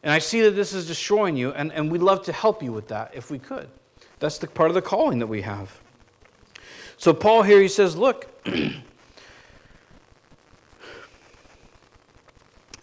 [0.03, 2.71] And I see that this is destroying you, and, and we'd love to help you
[2.71, 3.69] with that if we could.
[4.19, 5.79] That's the part of the calling that we have.
[6.97, 8.27] So, Paul here, he says, Look,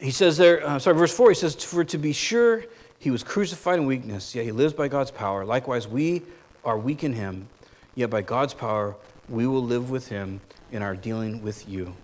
[0.01, 2.65] he says there, uh, sorry, verse 4, he says, For to be sure
[2.99, 5.45] he was crucified in weakness, yet he lives by God's power.
[5.45, 6.23] Likewise, we
[6.65, 7.49] are weak in him,
[7.95, 8.97] yet by God's power,
[9.29, 10.41] we will live with him
[10.73, 11.95] in our dealing with you.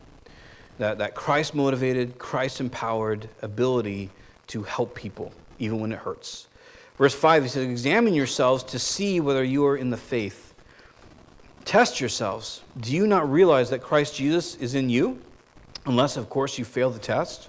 [0.78, 4.10] That, that Christ motivated, Christ empowered ability
[4.49, 6.49] to help people, even when it hurts.
[6.99, 10.55] Verse 5, he says, Examine yourselves to see whether you are in the faith.
[11.64, 12.62] Test yourselves.
[12.80, 15.18] Do you not realize that Christ Jesus is in you?
[15.86, 17.49] Unless, of course, you fail the test.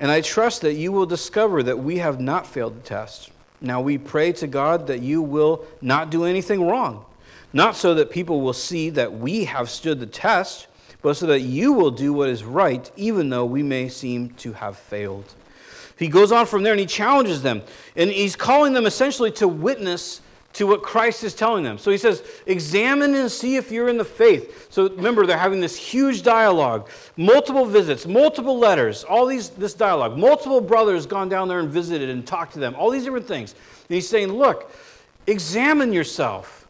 [0.00, 3.30] And I trust that you will discover that we have not failed the test.
[3.60, 7.04] Now we pray to God that you will not do anything wrong,
[7.52, 10.66] not so that people will see that we have stood the test,
[11.00, 14.52] but so that you will do what is right, even though we may seem to
[14.54, 15.34] have failed.
[15.98, 17.62] He goes on from there and he challenges them,
[17.96, 20.20] and he's calling them essentially to witness
[20.54, 21.78] to what Christ is telling them.
[21.78, 24.68] So he says, examine and see if you're in the faith.
[24.70, 30.16] So remember, they're having this huge dialogue, multiple visits, multiple letters, all these this dialogue.
[30.16, 33.52] Multiple brothers gone down there and visited and talked to them, all these different things.
[33.88, 34.72] And he's saying, look,
[35.26, 36.68] examine yourself.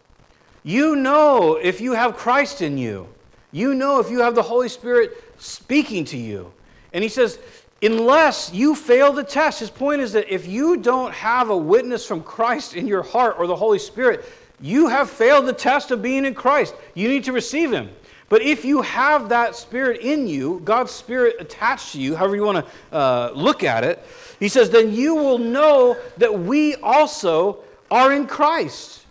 [0.62, 3.06] You know if you have Christ in you.
[3.52, 6.50] You know if you have the Holy Spirit speaking to you.
[6.94, 7.38] And he says,
[7.82, 9.60] unless you fail the test.
[9.60, 13.36] His point is that if you don't have a witness from Christ in your heart
[13.38, 14.24] or the Holy Spirit,
[14.60, 16.74] you have failed the test of being in Christ.
[16.94, 17.90] You need to receive Him.
[18.28, 22.42] But if you have that Spirit in you, God's Spirit attached to you, however you
[22.42, 24.02] want to uh, look at it,
[24.40, 27.58] He says, then you will know that we also
[27.90, 29.04] are in Christ.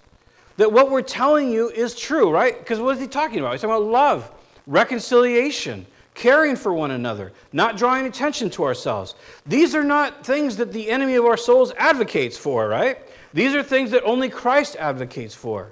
[0.58, 2.58] That what we're telling you is true, right?
[2.58, 3.52] Because what is He talking about?
[3.52, 4.32] He's talking about love,
[4.66, 9.16] reconciliation, caring for one another, not drawing attention to ourselves.
[9.46, 13.00] These are not things that the enemy of our souls advocates for, right?
[13.34, 15.72] These are things that only Christ advocates for.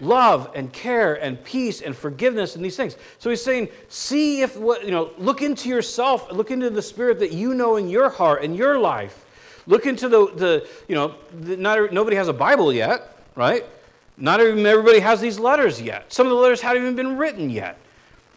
[0.00, 2.96] Love and care and peace and forgiveness and these things.
[3.18, 7.18] So he's saying, see if what, you know, look into yourself, look into the spirit
[7.20, 9.24] that you know in your heart and your life.
[9.66, 13.64] Look into the, the you know, the, not, nobody has a Bible yet, right?
[14.16, 16.12] Not everybody has these letters yet.
[16.12, 17.78] Some of the letters haven't even been written yet.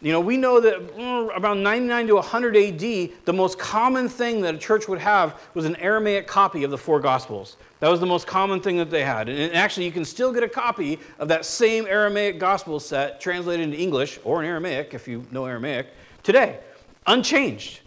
[0.00, 2.80] You know, we know that mm, around 99 to 100 AD,
[3.24, 6.78] the most common thing that a church would have was an Aramaic copy of the
[6.78, 7.56] four Gospels.
[7.80, 9.28] That was the most common thing that they had.
[9.28, 13.64] And actually, you can still get a copy of that same Aramaic Gospel set translated
[13.64, 15.88] into English or in Aramaic, if you know Aramaic,
[16.22, 16.60] today,
[17.06, 17.80] unchanged.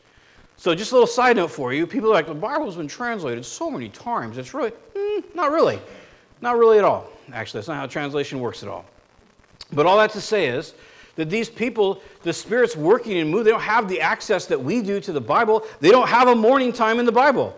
[0.58, 3.46] So, just a little side note for you people are like, the Bible's been translated
[3.46, 4.38] so many times.
[4.38, 5.80] It's really, mm, not really.
[6.42, 7.10] Not really at all.
[7.32, 8.86] Actually, that's not how translation works at all.
[9.72, 10.74] But all that to say is,
[11.16, 13.46] that these people, the Spirit's working and moving.
[13.46, 15.66] They don't have the access that we do to the Bible.
[15.80, 17.58] They don't have a morning time in the Bible.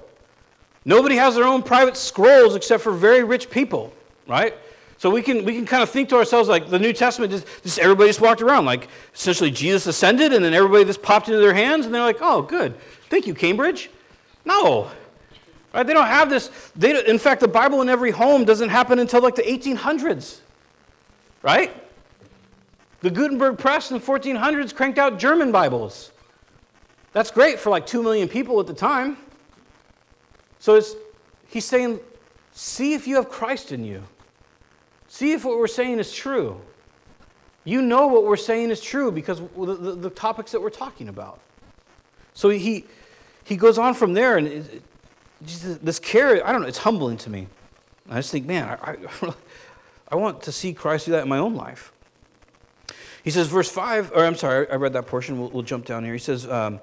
[0.86, 3.94] Nobody has their own private scrolls except for very rich people,
[4.28, 4.54] right?
[4.98, 7.46] So we can, we can kind of think to ourselves like the New Testament, just,
[7.64, 8.66] just everybody just walked around.
[8.66, 12.20] Like essentially Jesus ascended and then everybody just popped into their hands and they're like,
[12.22, 12.76] oh, good.
[13.10, 13.90] Thank you, Cambridge.
[14.46, 14.90] No.
[15.74, 15.86] Right?
[15.86, 16.50] They don't have this.
[16.76, 20.40] They, in fact, the Bible in every home doesn't happen until like the 1800s.
[21.42, 21.83] Right?
[23.04, 26.14] The Gutenberg press in the 1400s cranked out German Bibles.
[27.12, 29.18] That's great for like 2 million people at the time.
[30.60, 30.82] So
[31.50, 32.00] he's saying,
[32.54, 34.04] see if you have Christ in you.
[35.10, 36.62] See if what we're saying is true.
[37.66, 41.10] You know what we're saying is true because the, the, the topics that we're talking
[41.10, 41.42] about.
[42.34, 42.86] So he,
[43.44, 44.82] he goes on from there, and it,
[45.42, 47.48] it, this care, I don't know, it's humbling to me.
[48.10, 49.34] I just think, man, I, I,
[50.08, 51.93] I want to see Christ do that in my own life.
[53.24, 55.40] He says, verse 5, or I'm sorry, I read that portion.
[55.40, 56.14] We'll, we'll jump down here.
[56.14, 56.80] He says, um,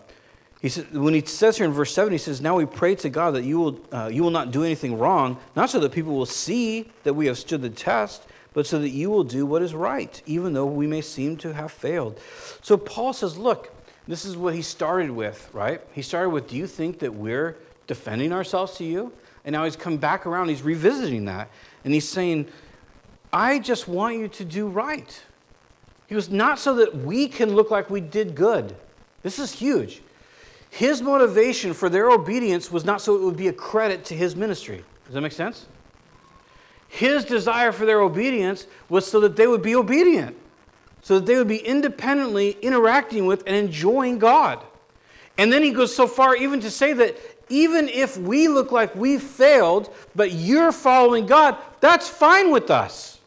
[0.61, 3.09] he says, when he says here in verse 7, he says, Now we pray to
[3.09, 6.15] God that you will, uh, you will not do anything wrong, not so that people
[6.15, 9.63] will see that we have stood the test, but so that you will do what
[9.63, 12.21] is right, even though we may seem to have failed.
[12.63, 13.73] So Paul says, Look,
[14.07, 15.81] this is what he started with, right?
[15.93, 19.13] He started with, Do you think that we're defending ourselves to you?
[19.45, 21.51] And now he's come back around, he's revisiting that.
[21.85, 22.49] And he's saying,
[23.33, 25.23] I just want you to do right.
[26.11, 28.75] He goes, not so that we can look like we did good.
[29.23, 30.03] This is huge.
[30.69, 34.35] His motivation for their obedience was not so it would be a credit to his
[34.35, 34.83] ministry.
[35.05, 35.67] Does that make sense?
[36.89, 40.37] His desire for their obedience was so that they would be obedient,
[41.01, 44.59] so that they would be independently interacting with and enjoying God.
[45.39, 47.17] And then he goes so far even to say that
[47.49, 53.20] even if we look like we failed, but you're following God, that's fine with us.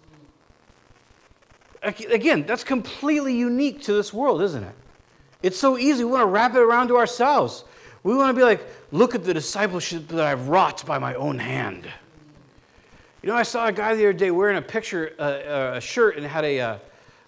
[1.83, 4.75] Again, that's completely unique to this world, isn't it?
[5.41, 6.05] It's so easy.
[6.05, 7.65] We want to wrap it around to ourselves.
[8.03, 11.39] We want to be like, look at the discipleship that I've wrought by my own
[11.39, 11.85] hand.
[13.21, 15.81] You know, I saw a guy the other day wearing a picture, uh, uh a
[15.81, 16.77] shirt, and had a, uh,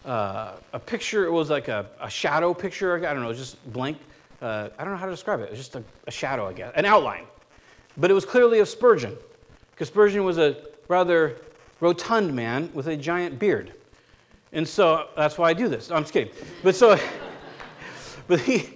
[0.06, 1.26] uh, a picture.
[1.26, 2.95] It was like a, a, shadow picture.
[2.95, 3.97] I don't know, just blank.
[4.41, 5.45] Uh, I don't know how to describe it.
[5.45, 7.26] It was just a, a shadow, I guess, an outline.
[7.97, 9.18] But it was clearly of Spurgeon,
[9.72, 10.58] because Spurgeon was a
[10.89, 11.38] rather
[11.80, 13.74] rotund man with a giant beard.
[14.56, 15.91] And so that's why I do this.
[15.91, 16.34] I'm just kidding.
[16.64, 16.97] But so,
[18.28, 18.70] but he,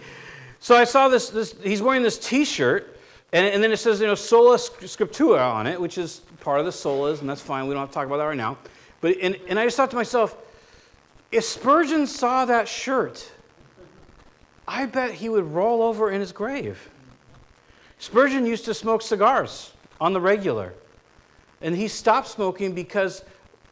[0.59, 2.99] so I saw this, this he's wearing this t shirt,
[3.31, 6.65] and, and then it says, you know, sola scriptura on it, which is part of
[6.65, 7.65] the solas, and that's fine.
[7.65, 8.57] We don't have to talk about that right now.
[8.99, 10.35] But, and, and I just thought to myself,
[11.31, 13.31] if Spurgeon saw that shirt,
[14.67, 16.89] I bet he would roll over in his grave.
[17.99, 19.71] Spurgeon used to smoke cigars
[20.01, 20.73] on the regular.
[21.61, 23.23] And he stopped smoking because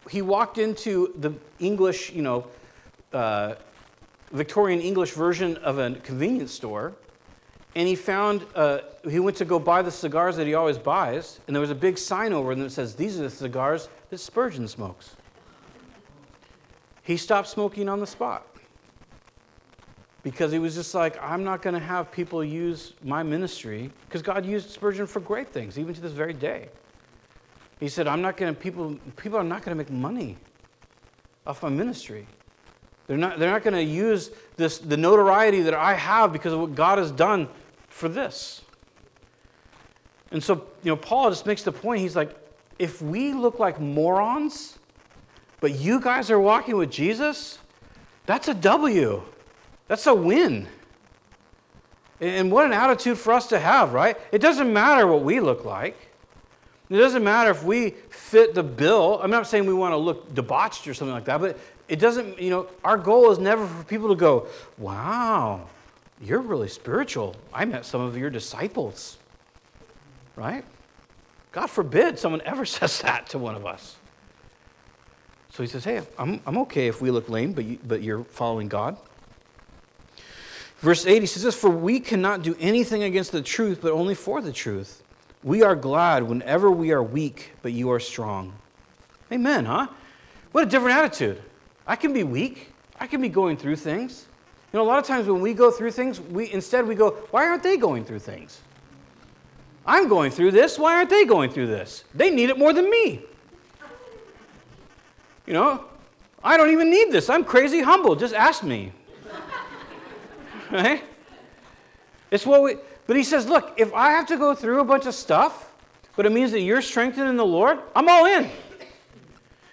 [0.10, 2.48] he walked into the English, you know,
[3.14, 3.56] uh,
[4.32, 6.94] Victorian English version of a convenience store,
[7.76, 8.80] and he found, uh,
[9.10, 11.76] he went to go buy the cigars that he always buys, and there was a
[11.76, 15.16] big sign over them that says, These are the cigars that Spurgeon smokes.
[17.04, 18.46] He stopped smoking on the spot
[20.24, 24.22] because he was just like, I'm not going to have people use my ministry because
[24.22, 26.68] God used Spurgeon for great things, even to this very day.
[27.80, 30.38] He said, I'm not going to, people, people are not going to make money
[31.46, 32.28] off my ministry.
[33.06, 36.60] They're not, they're not going to use this, the notoriety that I have because of
[36.60, 37.48] what God has done
[37.88, 38.62] for this.
[40.32, 42.02] And so, you know, Paul just makes the point.
[42.02, 42.36] He's like,
[42.80, 44.78] if we look like morons,
[45.62, 47.60] but you guys are walking with Jesus,
[48.26, 49.24] that's a W.
[49.88, 50.68] That's a win.
[52.20, 54.18] And what an attitude for us to have, right?
[54.32, 56.07] It doesn't matter what we look like.
[56.90, 59.20] It doesn't matter if we fit the bill.
[59.22, 61.60] I'm not saying we want to look debauched or something like that, but
[61.90, 65.68] it doesn't, you know, our goal is never for people to go, wow,
[66.22, 67.36] you're really spiritual.
[67.54, 69.18] I met some of your disciples,
[70.36, 70.64] right?
[71.52, 73.98] God forbid someone ever says that to one of us.
[75.50, 78.24] So he says, hey, I'm, I'm okay if we look lame, but, you, but you're
[78.24, 78.96] following God.
[80.80, 84.14] Verse 8, he says this For we cannot do anything against the truth, but only
[84.14, 85.02] for the truth.
[85.44, 88.54] We are glad whenever we are weak, but you are strong.
[89.32, 89.88] Amen, huh?
[90.52, 91.42] What a different attitude.
[91.86, 92.72] I can be weak.
[93.00, 94.26] I can be going through things.
[94.74, 97.12] You know, a lot of times when we go through things, we instead we go,
[97.32, 98.62] why aren't they going through things?
[99.86, 100.78] I'm going through this.
[100.78, 102.04] Why aren't they going through this?
[102.14, 103.22] They need it more than me.
[105.46, 105.86] You know,
[106.44, 107.30] I don't even need this.
[107.30, 108.16] I'm crazy humble.
[108.16, 108.92] Just ask me.
[110.72, 111.04] right?
[112.30, 112.76] It's what we,
[113.08, 115.74] but he says, look, if I have to go through a bunch of stuff,
[116.16, 118.50] but it means that you're strengthened in the Lord, I'm all in.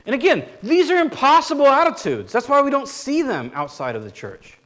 [0.06, 2.32] And again, these are impossible attitudes.
[2.32, 4.58] That's why we don't see them outside of the church.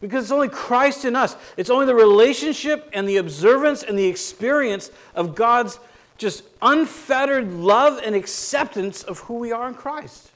[0.00, 1.36] Because it's only Christ in us.
[1.56, 5.78] It's only the relationship and the observance and the experience of God's
[6.16, 10.30] just unfettered love and acceptance of who we are in Christ.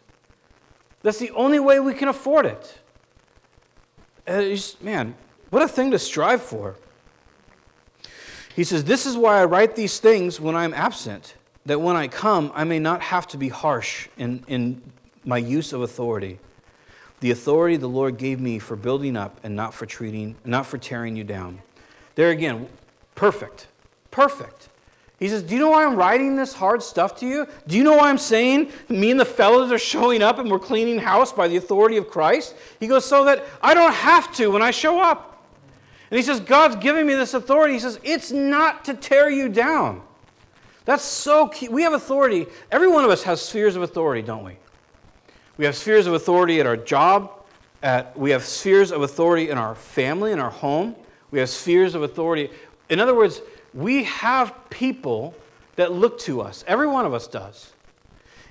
[1.02, 2.78] That's the only way we can afford it.
[4.26, 5.14] Just, man,
[5.50, 6.74] what a thing to strive for.
[8.58, 11.36] He says, This is why I write these things when I'm absent,
[11.66, 14.82] that when I come, I may not have to be harsh in, in
[15.24, 16.40] my use of authority.
[17.20, 20.76] The authority the Lord gave me for building up and not for treating, not for
[20.76, 21.60] tearing you down.
[22.16, 22.68] There again,
[23.14, 23.68] perfect.
[24.10, 24.70] Perfect.
[25.20, 27.46] He says, Do you know why I'm writing this hard stuff to you?
[27.68, 30.58] Do you know why I'm saying me and the fellows are showing up and we're
[30.58, 32.56] cleaning house by the authority of Christ?
[32.80, 35.37] He goes, So that I don't have to when I show up.
[36.10, 37.74] And he says, God's giving me this authority.
[37.74, 40.02] He says, it's not to tear you down.
[40.84, 41.68] That's so key.
[41.68, 42.46] We have authority.
[42.72, 44.56] Every one of us has spheres of authority, don't we?
[45.58, 47.30] We have spheres of authority at our job.
[47.82, 50.96] At, we have spheres of authority in our family, in our home.
[51.30, 52.50] We have spheres of authority.
[52.88, 53.42] In other words,
[53.74, 55.34] we have people
[55.76, 56.64] that look to us.
[56.66, 57.72] Every one of us does.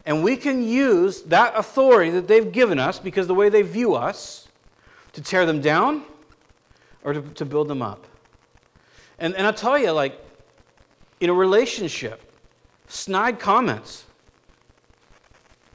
[0.06, 3.96] And we can use that authority that they've given us because the way they view
[3.96, 4.48] us
[5.14, 6.04] to tear them down
[7.08, 8.06] or to, to build them up.
[9.18, 10.20] And, and I'll tell you, like,
[11.22, 12.22] in a relationship,
[12.90, 14.04] snide comments,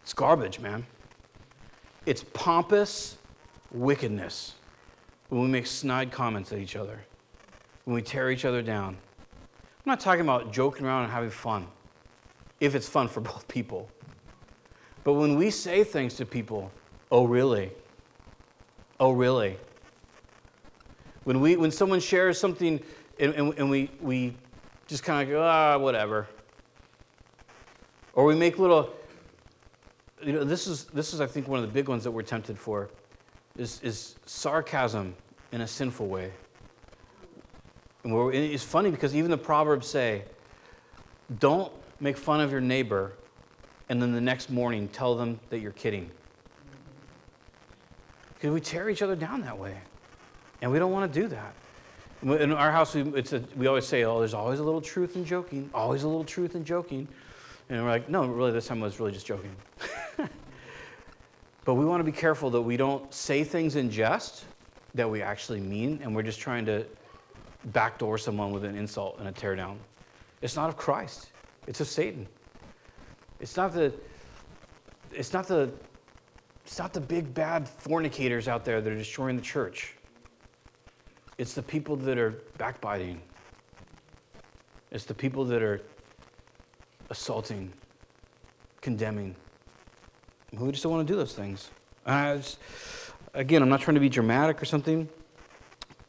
[0.03, 0.85] it's garbage, man.
[2.05, 3.16] It's pompous
[3.70, 4.57] wickedness
[5.30, 7.01] when we make snide comments at each other,
[7.87, 8.89] when we tear each other down.
[8.91, 11.66] I'm not talking about joking around and having fun,
[12.61, 13.89] if it's fun for both people.
[15.03, 16.70] But when we say things to people,
[17.11, 17.72] oh, really?
[19.01, 19.57] Oh, really?
[21.25, 22.81] When, we, when someone shares something
[23.18, 24.35] and, and, and we, we
[24.87, 26.27] just kind of go, ah, whatever.
[28.14, 28.93] Or we make little,
[30.23, 32.23] you know, this is, this is, I think, one of the big ones that we're
[32.23, 32.91] tempted for,
[33.57, 35.14] is, is sarcasm
[35.53, 36.33] in a sinful way.
[38.05, 40.25] And it's funny because even the Proverbs say,
[41.39, 43.12] don't make fun of your neighbor
[43.89, 46.11] and then the next morning tell them that you're kidding.
[48.35, 49.77] Because we tear each other down that way.
[50.63, 51.55] And we don't want to do that.
[52.23, 55.25] In our house, we, a, we always say, oh, there's always a little truth in
[55.25, 57.09] joking, always a little truth in joking.
[57.69, 59.55] And we're like, no, really, this time I was really just joking.
[61.65, 64.45] but we want to be careful that we don't say things in jest
[64.95, 66.87] that we actually mean, and we're just trying to
[67.67, 69.77] backdoor someone with an insult and a teardown.
[70.43, 71.33] It's not of Christ,
[71.67, 72.29] it's of Satan.
[73.41, 73.93] It's not the,
[75.13, 75.73] it's not the,
[76.65, 79.97] it's not the big bad fornicators out there that are destroying the church.
[81.39, 83.20] It's the people that are backbiting.
[84.91, 85.80] It's the people that are
[87.09, 87.72] assaulting,
[88.80, 89.35] condemning.
[90.53, 91.70] We just don't want to do those things.
[92.07, 92.59] Just,
[93.33, 95.09] again, I'm not trying to be dramatic or something.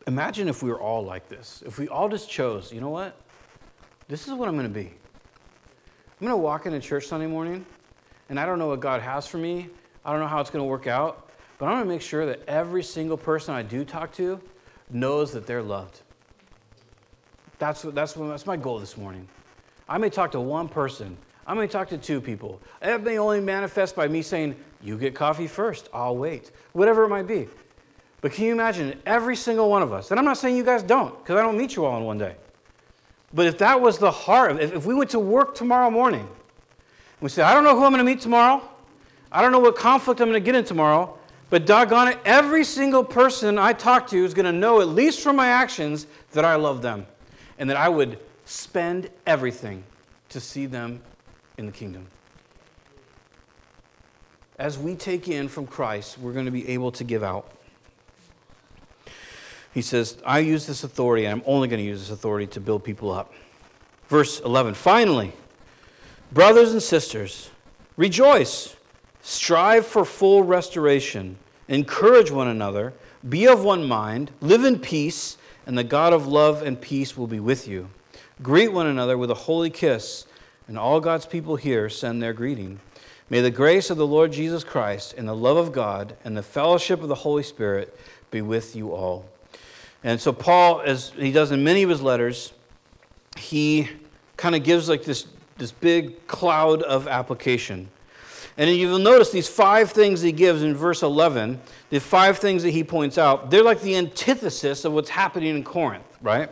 [0.06, 1.64] Imagine if we were all like this.
[1.66, 3.18] If we all just chose, you know what?
[4.10, 4.88] This is what I'm going to be.
[4.88, 7.66] I'm going to walk into church Sunday morning,
[8.28, 9.70] and I don't know what God has for me.
[10.04, 12.26] I don't know how it's going to work out, but I'm going to make sure
[12.26, 14.42] that every single person I do talk to
[14.90, 16.02] knows that they're loved.
[17.60, 19.28] That's, that's, that's my goal this morning.
[19.88, 21.18] I may talk to one person.
[21.46, 22.62] I may talk to two people.
[22.82, 26.52] It may only manifest by me saying, You get coffee first, I'll wait.
[26.72, 27.48] Whatever it might be.
[28.22, 30.12] But can you imagine every single one of us?
[30.12, 32.18] And I'm not saying you guys don't, because I don't meet you all in one
[32.18, 32.36] day.
[33.34, 36.28] But if that was the heart, if, if we went to work tomorrow morning,
[37.20, 38.62] we said, I don't know who I'm going to meet tomorrow,
[39.32, 41.18] I don't know what conflict I'm going to get in tomorrow,
[41.54, 45.22] but doggone it, every single person I talk to is going to know, at least
[45.22, 47.06] from my actions, that I love them
[47.60, 49.84] and that I would spend everything
[50.30, 51.00] to see them
[51.60, 52.08] in the kingdom.
[54.58, 57.52] As we take in from Christ, we're going to be able to give out.
[59.76, 62.62] He says, I use this authority, and I'm only going to use this authority to
[62.62, 63.32] build people up.
[64.08, 65.32] Verse 11 Finally,
[66.32, 67.52] brothers and sisters,
[67.96, 68.76] rejoice,
[69.24, 72.94] strive for full restoration, encourage one another,
[73.28, 77.26] be of one mind, live in peace, and the God of love and peace will
[77.26, 77.90] be with you.
[78.42, 80.28] Greet one another with a holy kiss,
[80.68, 82.80] and all God's people here send their greeting.
[83.30, 86.44] May the grace of the Lord Jesus Christ and the love of God and the
[86.44, 87.98] fellowship of the Holy Spirit
[88.30, 89.26] be with you all.
[90.04, 92.52] And so, Paul, as he does in many of his letters,
[93.38, 93.90] he
[94.36, 97.90] kind of gives like this, this big cloud of application.
[98.58, 102.70] And you'll notice these five things he gives in verse 11, the five things that
[102.70, 106.50] he points out, they're like the antithesis of what's happening in Corinth, right?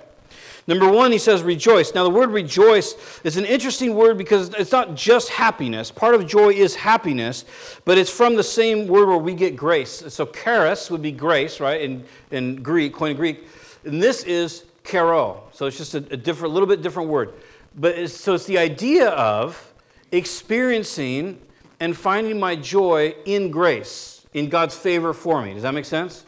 [0.68, 1.94] Number one, he says rejoice.
[1.94, 5.92] Now, the word rejoice is an interesting word because it's not just happiness.
[5.92, 7.46] Part of joy is happiness,
[7.84, 10.04] but it's from the same word where we get grace.
[10.10, 13.48] So, charis would be grace, right, in, in Greek, Koine Greek.
[13.86, 15.44] And this is chairo.
[15.52, 17.34] So, it's just a, a different, little bit different word.
[17.76, 19.74] But it's, so, it's the idea of
[20.12, 21.42] experiencing
[21.82, 25.56] and finding my joy in grace, in God's favor for me.
[25.56, 26.26] Does that make sense?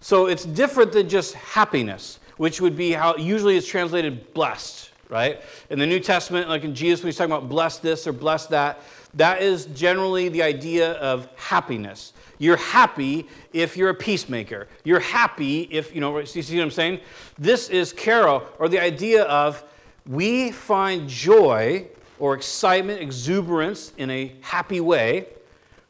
[0.00, 5.40] So it's different than just happiness, which would be how usually it's translated blessed, right?
[5.70, 8.46] In the New Testament, like in Jesus, when he's talking about bless this or bless
[8.48, 8.82] that,
[9.14, 12.12] that is generally the idea of happiness.
[12.38, 14.68] You're happy if you're a peacemaker.
[14.84, 17.00] You're happy if, you know, you see what I'm saying?
[17.38, 19.64] This is chairo, or the idea of
[20.06, 21.88] we find joy
[22.20, 25.26] or excitement, exuberance in a happy way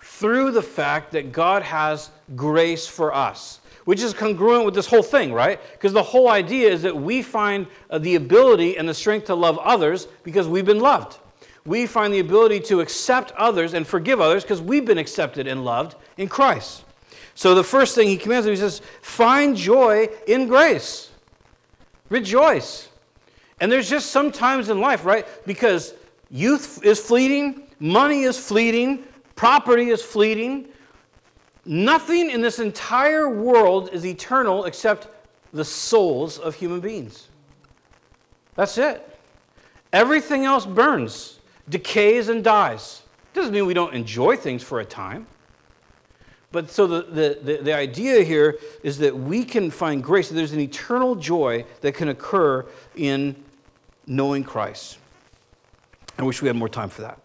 [0.01, 5.03] through the fact that God has grace for us, which is congruent with this whole
[5.03, 5.61] thing, right?
[5.73, 9.35] Because the whole idea is that we find uh, the ability and the strength to
[9.35, 11.19] love others because we've been loved.
[11.67, 15.65] We find the ability to accept others and forgive others because we've been accepted and
[15.65, 16.85] loved in Christ.
[17.35, 21.11] So the first thing he commands, he says, find joy in grace.
[22.09, 22.89] Rejoice.
[23.61, 25.27] And there's just some times in life, right?
[25.47, 25.95] Because
[26.31, 29.05] Youth is fleeting, money is fleeting,
[29.35, 30.69] property is fleeting.
[31.65, 35.09] Nothing in this entire world is eternal except
[35.53, 37.29] the souls of human beings.
[38.55, 39.07] That's it.
[39.93, 43.03] Everything else burns, decays, and dies.
[43.35, 45.27] Doesn't mean we don't enjoy things for a time.
[46.53, 50.53] But so the, the, the, the, idea here is that we can find grace, there's
[50.53, 52.67] an eternal joy that can occur
[52.97, 53.37] in
[54.07, 54.99] knowing Christ.
[56.21, 57.19] I wish we had more time for that.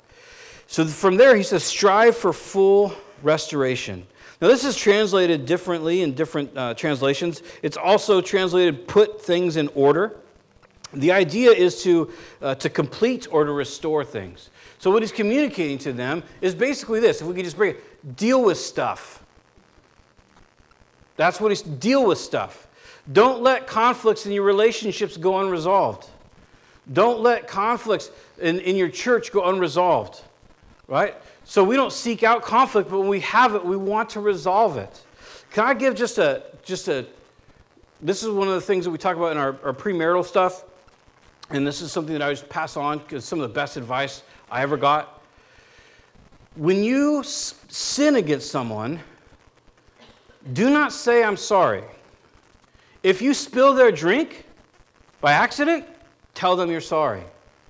[0.68, 4.08] So from there, he says, strive for full restoration.
[4.42, 7.44] Now, this is translated differently in different uh, translations.
[7.62, 10.18] It's also translated put things in order.
[10.94, 14.50] The idea is to, uh, to complete or to restore things.
[14.78, 18.16] So, what he's communicating to them is basically this if we could just bring it,
[18.16, 19.24] deal with stuff.
[21.18, 22.68] That's what he's deal with stuff.
[23.12, 26.10] Don't let conflicts in your relationships go unresolved.
[26.92, 30.22] Don't let conflicts in, in your church go unresolved,
[30.88, 31.16] right?
[31.44, 34.78] So we don't seek out conflict, but when we have it, we want to resolve
[34.78, 35.04] it.
[35.52, 37.06] Can I give just a, just a,
[38.02, 40.66] this is one of the things that we talk about in our, our premarital stuff,
[41.50, 44.24] and this is something that I always pass on because some of the best advice
[44.50, 45.22] I ever got.
[46.56, 49.00] When you sin against someone,
[50.54, 51.84] do not say, I'm sorry.
[53.04, 54.46] If you spill their drink
[55.22, 55.86] by accident,
[56.34, 57.24] tell them you're sorry,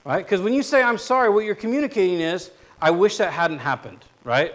[0.05, 0.23] right?
[0.23, 2.51] Because when you say, I'm sorry, what you're communicating is,
[2.81, 4.53] I wish that hadn't happened, right?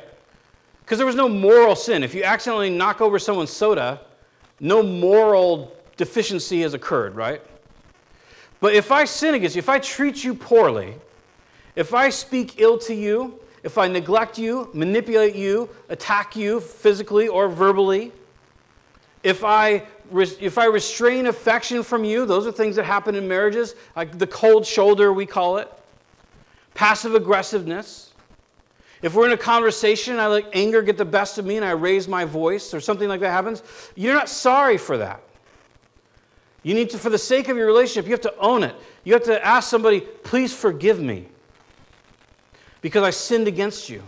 [0.82, 2.02] Because there was no moral sin.
[2.02, 4.00] If you accidentally knock over someone's soda,
[4.60, 7.42] no moral deficiency has occurred, right?
[8.60, 10.94] But if I sin against you, if I treat you poorly,
[11.76, 17.28] if I speak ill to you, if I neglect you, manipulate you, attack you physically
[17.28, 18.12] or verbally,
[19.22, 23.74] if I, if I restrain affection from you, those are things that happen in marriages,
[23.96, 25.70] like the cold shoulder, we call it,
[26.74, 28.12] passive aggressiveness.
[29.02, 31.70] If we're in a conversation I let anger get the best of me and I
[31.70, 33.62] raise my voice or something like that happens,
[33.94, 35.22] you're not sorry for that.
[36.62, 38.74] You need to, for the sake of your relationship, you have to own it.
[39.04, 41.28] You have to ask somebody, please forgive me
[42.82, 44.02] because I sinned against you.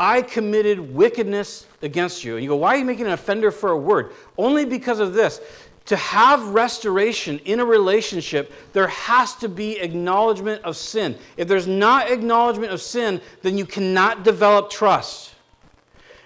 [0.00, 2.34] I committed wickedness against you.
[2.36, 4.12] And you go, why are you making an offender for a word?
[4.36, 5.40] Only because of this.
[5.86, 11.18] To have restoration in a relationship, there has to be acknowledgement of sin.
[11.36, 15.34] If there's not acknowledgement of sin, then you cannot develop trust.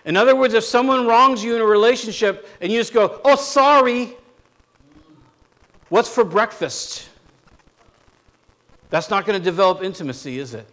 [0.04, 3.36] In other words, if someone wrongs you in a relationship and you just go, oh,
[3.36, 4.16] sorry,
[5.90, 7.08] what's for breakfast?
[8.90, 10.66] That's not going to develop intimacy, is it?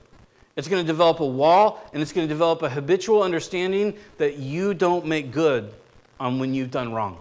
[0.59, 4.39] It's going to develop a wall and it's going to develop a habitual understanding that
[4.39, 5.73] you don't make good
[6.19, 7.17] on when you've done wrong.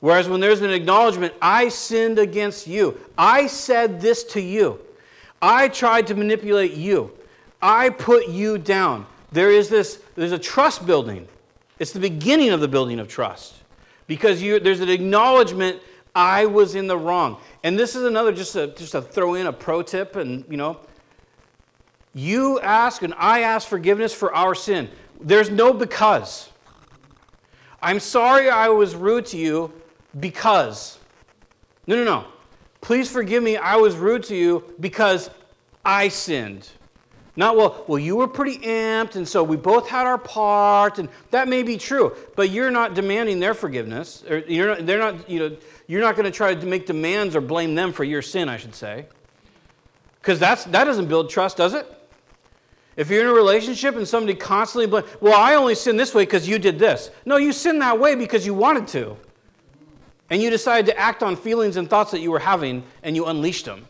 [0.00, 4.80] Whereas when there's an acknowledgement, I sinned against you, I said this to you,
[5.42, 7.12] I tried to manipulate you,
[7.60, 9.04] I put you down.
[9.30, 11.28] There is this, there's a trust building.
[11.78, 13.56] It's the beginning of the building of trust
[14.06, 15.82] because you, there's an acknowledgement
[16.14, 17.36] I was in the wrong.
[17.62, 20.56] And this is another, just to, just to throw in a pro tip and, you
[20.56, 20.78] know,
[22.18, 24.88] you ask and I ask forgiveness for our sin.
[25.20, 26.50] There's no because.
[27.80, 29.72] I'm sorry I was rude to you
[30.18, 30.98] because.
[31.86, 32.24] No, no, no.
[32.80, 33.56] Please forgive me.
[33.56, 35.30] I was rude to you because
[35.84, 36.68] I sinned.
[37.36, 41.08] Not, well, well, you were pretty amped, and so we both had our part, and
[41.30, 44.24] that may be true, but you're not demanding their forgiveness.
[44.28, 45.56] Or you're not, they're not, you know,
[45.86, 48.56] you're not going to try to make demands or blame them for your sin, I
[48.56, 49.06] should say.
[50.20, 51.86] Because that doesn't build trust, does it?
[52.98, 56.24] If you're in a relationship and somebody constantly blame, well, I only sin this way
[56.24, 57.12] because you did this.
[57.24, 59.16] No, you sin that way because you wanted to.
[60.30, 63.26] And you decided to act on feelings and thoughts that you were having and you
[63.26, 63.86] unleashed them.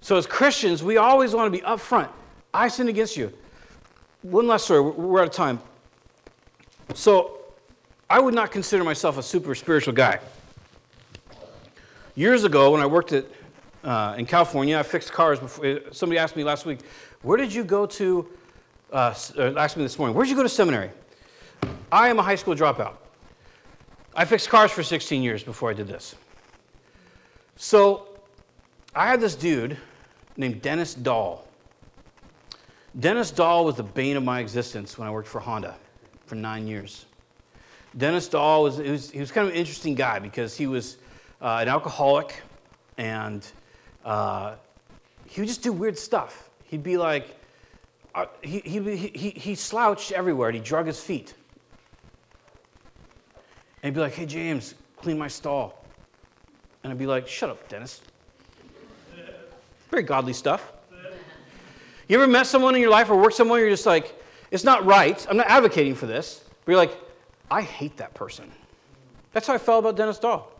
[0.00, 2.08] So as Christians, we always want to be upfront.
[2.54, 3.34] I sinned against you.
[4.22, 4.80] One last story.
[4.80, 5.60] We're out of time.
[6.94, 7.38] So
[8.08, 10.20] I would not consider myself a super spiritual guy.
[12.14, 13.26] Years ago, when I worked at,
[13.84, 15.38] uh, in California, I fixed cars.
[15.38, 16.80] Before, somebody asked me last week,
[17.22, 18.28] where did you go to?
[18.92, 20.90] Uh, uh, asked me this morning, where did you go to seminary?
[21.92, 22.94] I am a high school dropout.
[24.14, 26.14] I fixed cars for 16 years before I did this.
[27.56, 28.08] So
[28.94, 29.76] I had this dude
[30.36, 31.46] named Dennis Dahl.
[32.98, 35.76] Dennis Dahl was the bane of my existence when I worked for Honda
[36.26, 37.06] for nine years.
[37.96, 40.96] Dennis Dahl was, was he was kind of an interesting guy because he was
[41.40, 42.42] uh, an alcoholic
[42.96, 43.46] and
[44.04, 44.54] uh,
[45.26, 47.36] he would just do weird stuff he'd be like,
[48.14, 51.34] uh, he, he, he, he slouched everywhere and he drug his feet.
[53.82, 55.84] And he'd be like, hey, James, clean my stall.
[56.82, 58.00] And I'd be like, shut up, Dennis.
[59.90, 60.72] Very godly stuff.
[62.08, 64.14] You ever met someone in your life or worked someone you're just like,
[64.50, 65.26] it's not right.
[65.28, 66.42] I'm not advocating for this.
[66.64, 66.98] But you're like,
[67.50, 68.50] I hate that person.
[69.32, 70.50] That's how I felt about Dennis Dahl.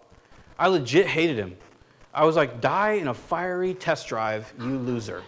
[0.59, 1.56] I legit hated him.
[2.12, 5.22] I was like, die in a fiery test drive, you loser.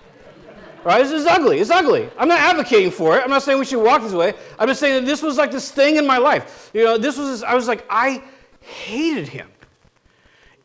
[0.82, 1.02] Right?
[1.02, 1.58] This is ugly.
[1.58, 2.08] It's ugly.
[2.18, 3.22] I'm not advocating for it.
[3.22, 4.34] I'm not saying we should walk this way.
[4.58, 6.70] I'm just saying that this was like this thing in my life.
[6.72, 8.22] You know, this was, this, I was like, I
[8.60, 9.50] hated him.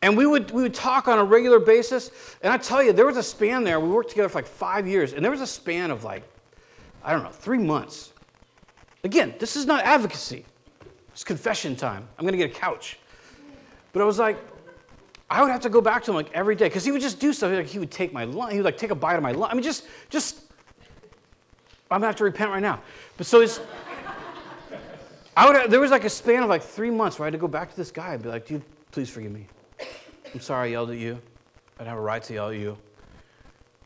[0.02, 2.10] And we would, we would talk on a regular basis.
[2.42, 3.78] And I tell you, there was a span there.
[3.80, 5.12] We worked together for like five years.
[5.12, 6.22] And there was a span of like,
[7.02, 8.12] I don't know, three months.
[9.04, 10.44] Again, this is not advocacy.
[11.12, 12.06] It's confession time.
[12.18, 12.98] I'm going to get a couch.
[13.92, 14.38] But I was like,
[15.28, 17.18] I would have to go back to him like every day because he would just
[17.18, 17.52] do stuff.
[17.52, 18.52] Like he would take my lunch.
[18.52, 19.52] He would like take a bite of my lunch.
[19.52, 20.40] I mean, just, just.
[21.90, 22.80] I'm gonna have to repent right now.
[23.16, 23.60] But so it's.
[25.36, 25.70] I would.
[25.70, 27.70] There was like a span of like three months where I had to go back
[27.70, 28.62] to this guy and be like, "Dude,
[28.92, 29.46] please forgive me.
[30.32, 31.20] I'm sorry I yelled at you.
[31.74, 32.78] I didn't have a right to yell at you.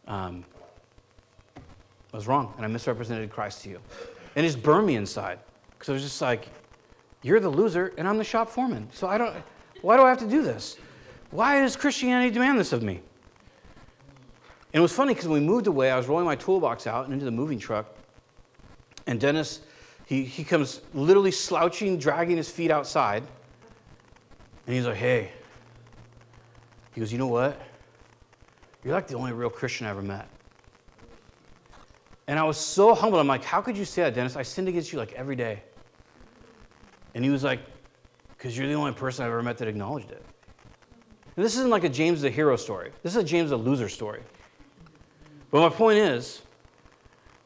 [0.07, 0.45] Um,
[1.57, 3.81] I was wrong, and I misrepresented Christ to you."
[4.37, 5.39] And it just burned me inside
[5.71, 6.49] because I was just like,
[7.23, 8.89] "You're the loser, and I'm the shop foreman.
[8.93, 9.35] So I don't.
[9.81, 10.77] Why do I have to do this?"
[11.31, 13.01] Why does Christianity demand this of me?
[14.73, 17.05] And it was funny because when we moved away, I was rolling my toolbox out
[17.05, 17.87] and into the moving truck,
[19.07, 19.61] and Dennis,
[20.07, 23.25] he, he comes literally slouching, dragging his feet outside,
[24.67, 25.33] and he's like, hey.
[26.95, 27.61] He goes, you know what?
[28.85, 30.29] You're like the only real Christian I ever met.
[32.27, 33.21] And I was so humbled.
[33.21, 34.37] I'm like, how could you say that, Dennis?
[34.37, 35.63] I sinned against you like every day.
[37.15, 37.61] And he was like,
[38.37, 40.25] because you're the only person I've ever met that acknowledged it.
[41.41, 42.91] And this isn't like a James the hero story.
[43.03, 44.21] This is a James the loser story.
[45.51, 46.43] But my point is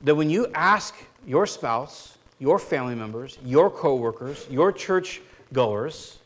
[0.01, 5.23] that when you ask your spouse, your family members, your coworkers, your church
[5.53, 6.19] goers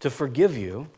[0.00, 0.88] to forgive you,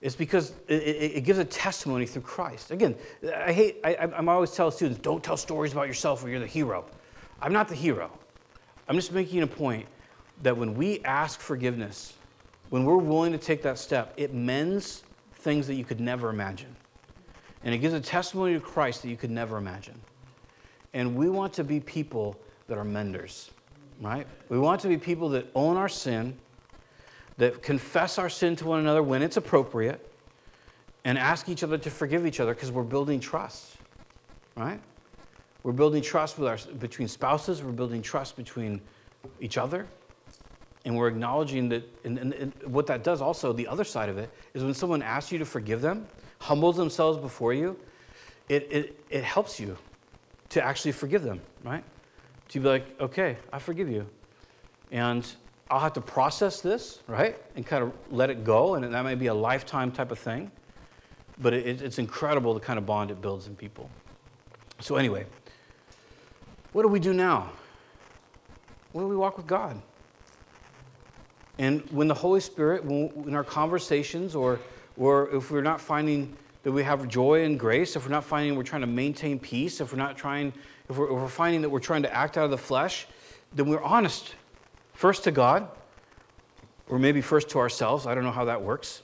[0.00, 2.70] it's because it, gives a testimony through Christ.
[2.70, 2.96] Again,
[3.36, 6.46] I hate, I, I'm always tell students, don't tell stories about yourself where you're the
[6.46, 6.86] hero.
[7.42, 8.10] I'm not the hero.
[8.88, 9.84] I'm just making a point
[10.42, 12.14] that when we ask forgiveness,
[12.70, 15.02] when we're willing to take that step, it mends
[15.32, 16.74] things that you could never imagine.
[17.64, 20.00] And it gives a testimony to Christ that you could never imagine.
[20.92, 23.50] And we want to be people that are menders,
[24.00, 24.26] right?
[24.48, 26.36] We want to be people that own our sin
[27.38, 30.04] that confess our sin to one another when it's appropriate
[31.04, 33.76] and ask each other to forgive each other because we're building trust,
[34.56, 34.80] right?
[35.62, 38.80] We're building trust with our, between spouses, we're building trust between
[39.40, 39.86] each other,
[40.88, 44.16] and we're acknowledging that, and, and, and what that does also, the other side of
[44.16, 46.06] it, is when someone asks you to forgive them,
[46.38, 47.78] humbles themselves before you,
[48.48, 49.76] it, it, it helps you
[50.48, 51.84] to actually forgive them, right?
[52.48, 54.08] To be like, okay, I forgive you.
[54.90, 55.30] And
[55.70, 57.36] I'll have to process this, right?
[57.54, 58.74] And kind of let it go.
[58.74, 60.50] And that may be a lifetime type of thing.
[61.36, 63.90] But it, it's incredible the kind of bond it builds in people.
[64.80, 65.26] So, anyway,
[66.72, 67.50] what do we do now?
[68.94, 69.82] Do we walk with God?
[71.58, 74.60] And when the Holy Spirit, in our conversations, or,
[74.96, 78.56] or if we're not finding that we have joy and grace, if we're not finding
[78.56, 80.52] we're trying to maintain peace, if we're not trying,
[80.88, 83.06] if we're, if we're finding that we're trying to act out of the flesh,
[83.54, 84.34] then we're honest
[84.98, 85.68] First to God,
[86.88, 88.04] or maybe first to ourselves.
[88.04, 89.02] I don't know how that works.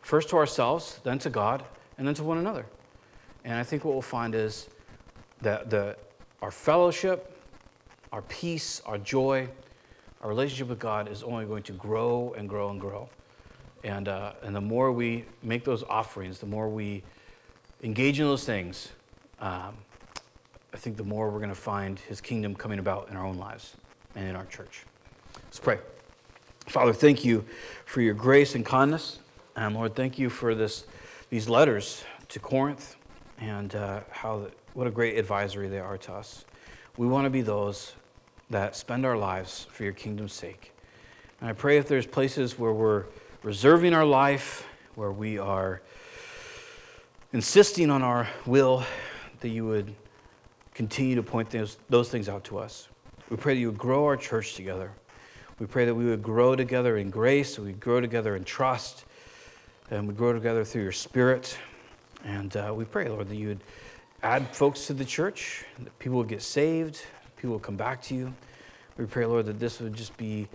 [0.00, 1.62] First to ourselves, then to God,
[1.98, 2.64] and then to one another.
[3.44, 4.70] And I think what we'll find is
[5.42, 5.98] that the,
[6.40, 7.36] our fellowship,
[8.12, 9.46] our peace, our joy,
[10.20, 13.08] our relationship with God is only going to grow and grow and grow.
[13.82, 17.02] And, uh, and the more we make those offerings, the more we
[17.82, 18.90] engage in those things,
[19.40, 19.74] um,
[20.72, 23.38] I think the more we're going to find His kingdom coming about in our own
[23.38, 23.76] lives
[24.14, 24.84] and in our church.
[25.44, 25.78] Let's pray.
[26.66, 27.44] Father, thank you
[27.86, 29.18] for your grace and kindness.
[29.56, 30.84] And Lord, thank you for this,
[31.30, 32.96] these letters to Corinth
[33.40, 36.44] and uh, how what a great advisory they are to us.
[36.96, 37.94] We want to be those
[38.50, 40.72] that spend our lives for your kingdom's sake.
[41.40, 43.04] And I pray if there's places where we're
[43.42, 45.80] reserving our life, where we are
[47.32, 48.84] insisting on our will,
[49.40, 49.94] that you would
[50.74, 52.88] continue to point those, those things out to us.
[53.30, 54.92] We pray that you would grow our church together.
[55.58, 59.04] We pray that we would grow together in grace, we grow together in trust,
[59.90, 61.56] and we grow together through your spirit.
[62.24, 63.60] And uh, we pray, Lord, that you would
[64.22, 67.02] add folks to the church, that people would get saved,
[67.40, 68.32] people will come back to you.
[68.98, 70.46] We pray, Lord, that this would just be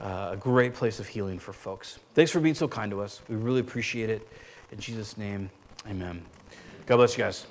[0.00, 1.98] uh, a great place of healing for folks.
[2.14, 3.20] Thanks for being so kind to us.
[3.28, 4.26] We really appreciate it.
[4.70, 5.50] In Jesus' name,
[5.88, 6.24] amen.
[6.86, 7.46] God bless you guys.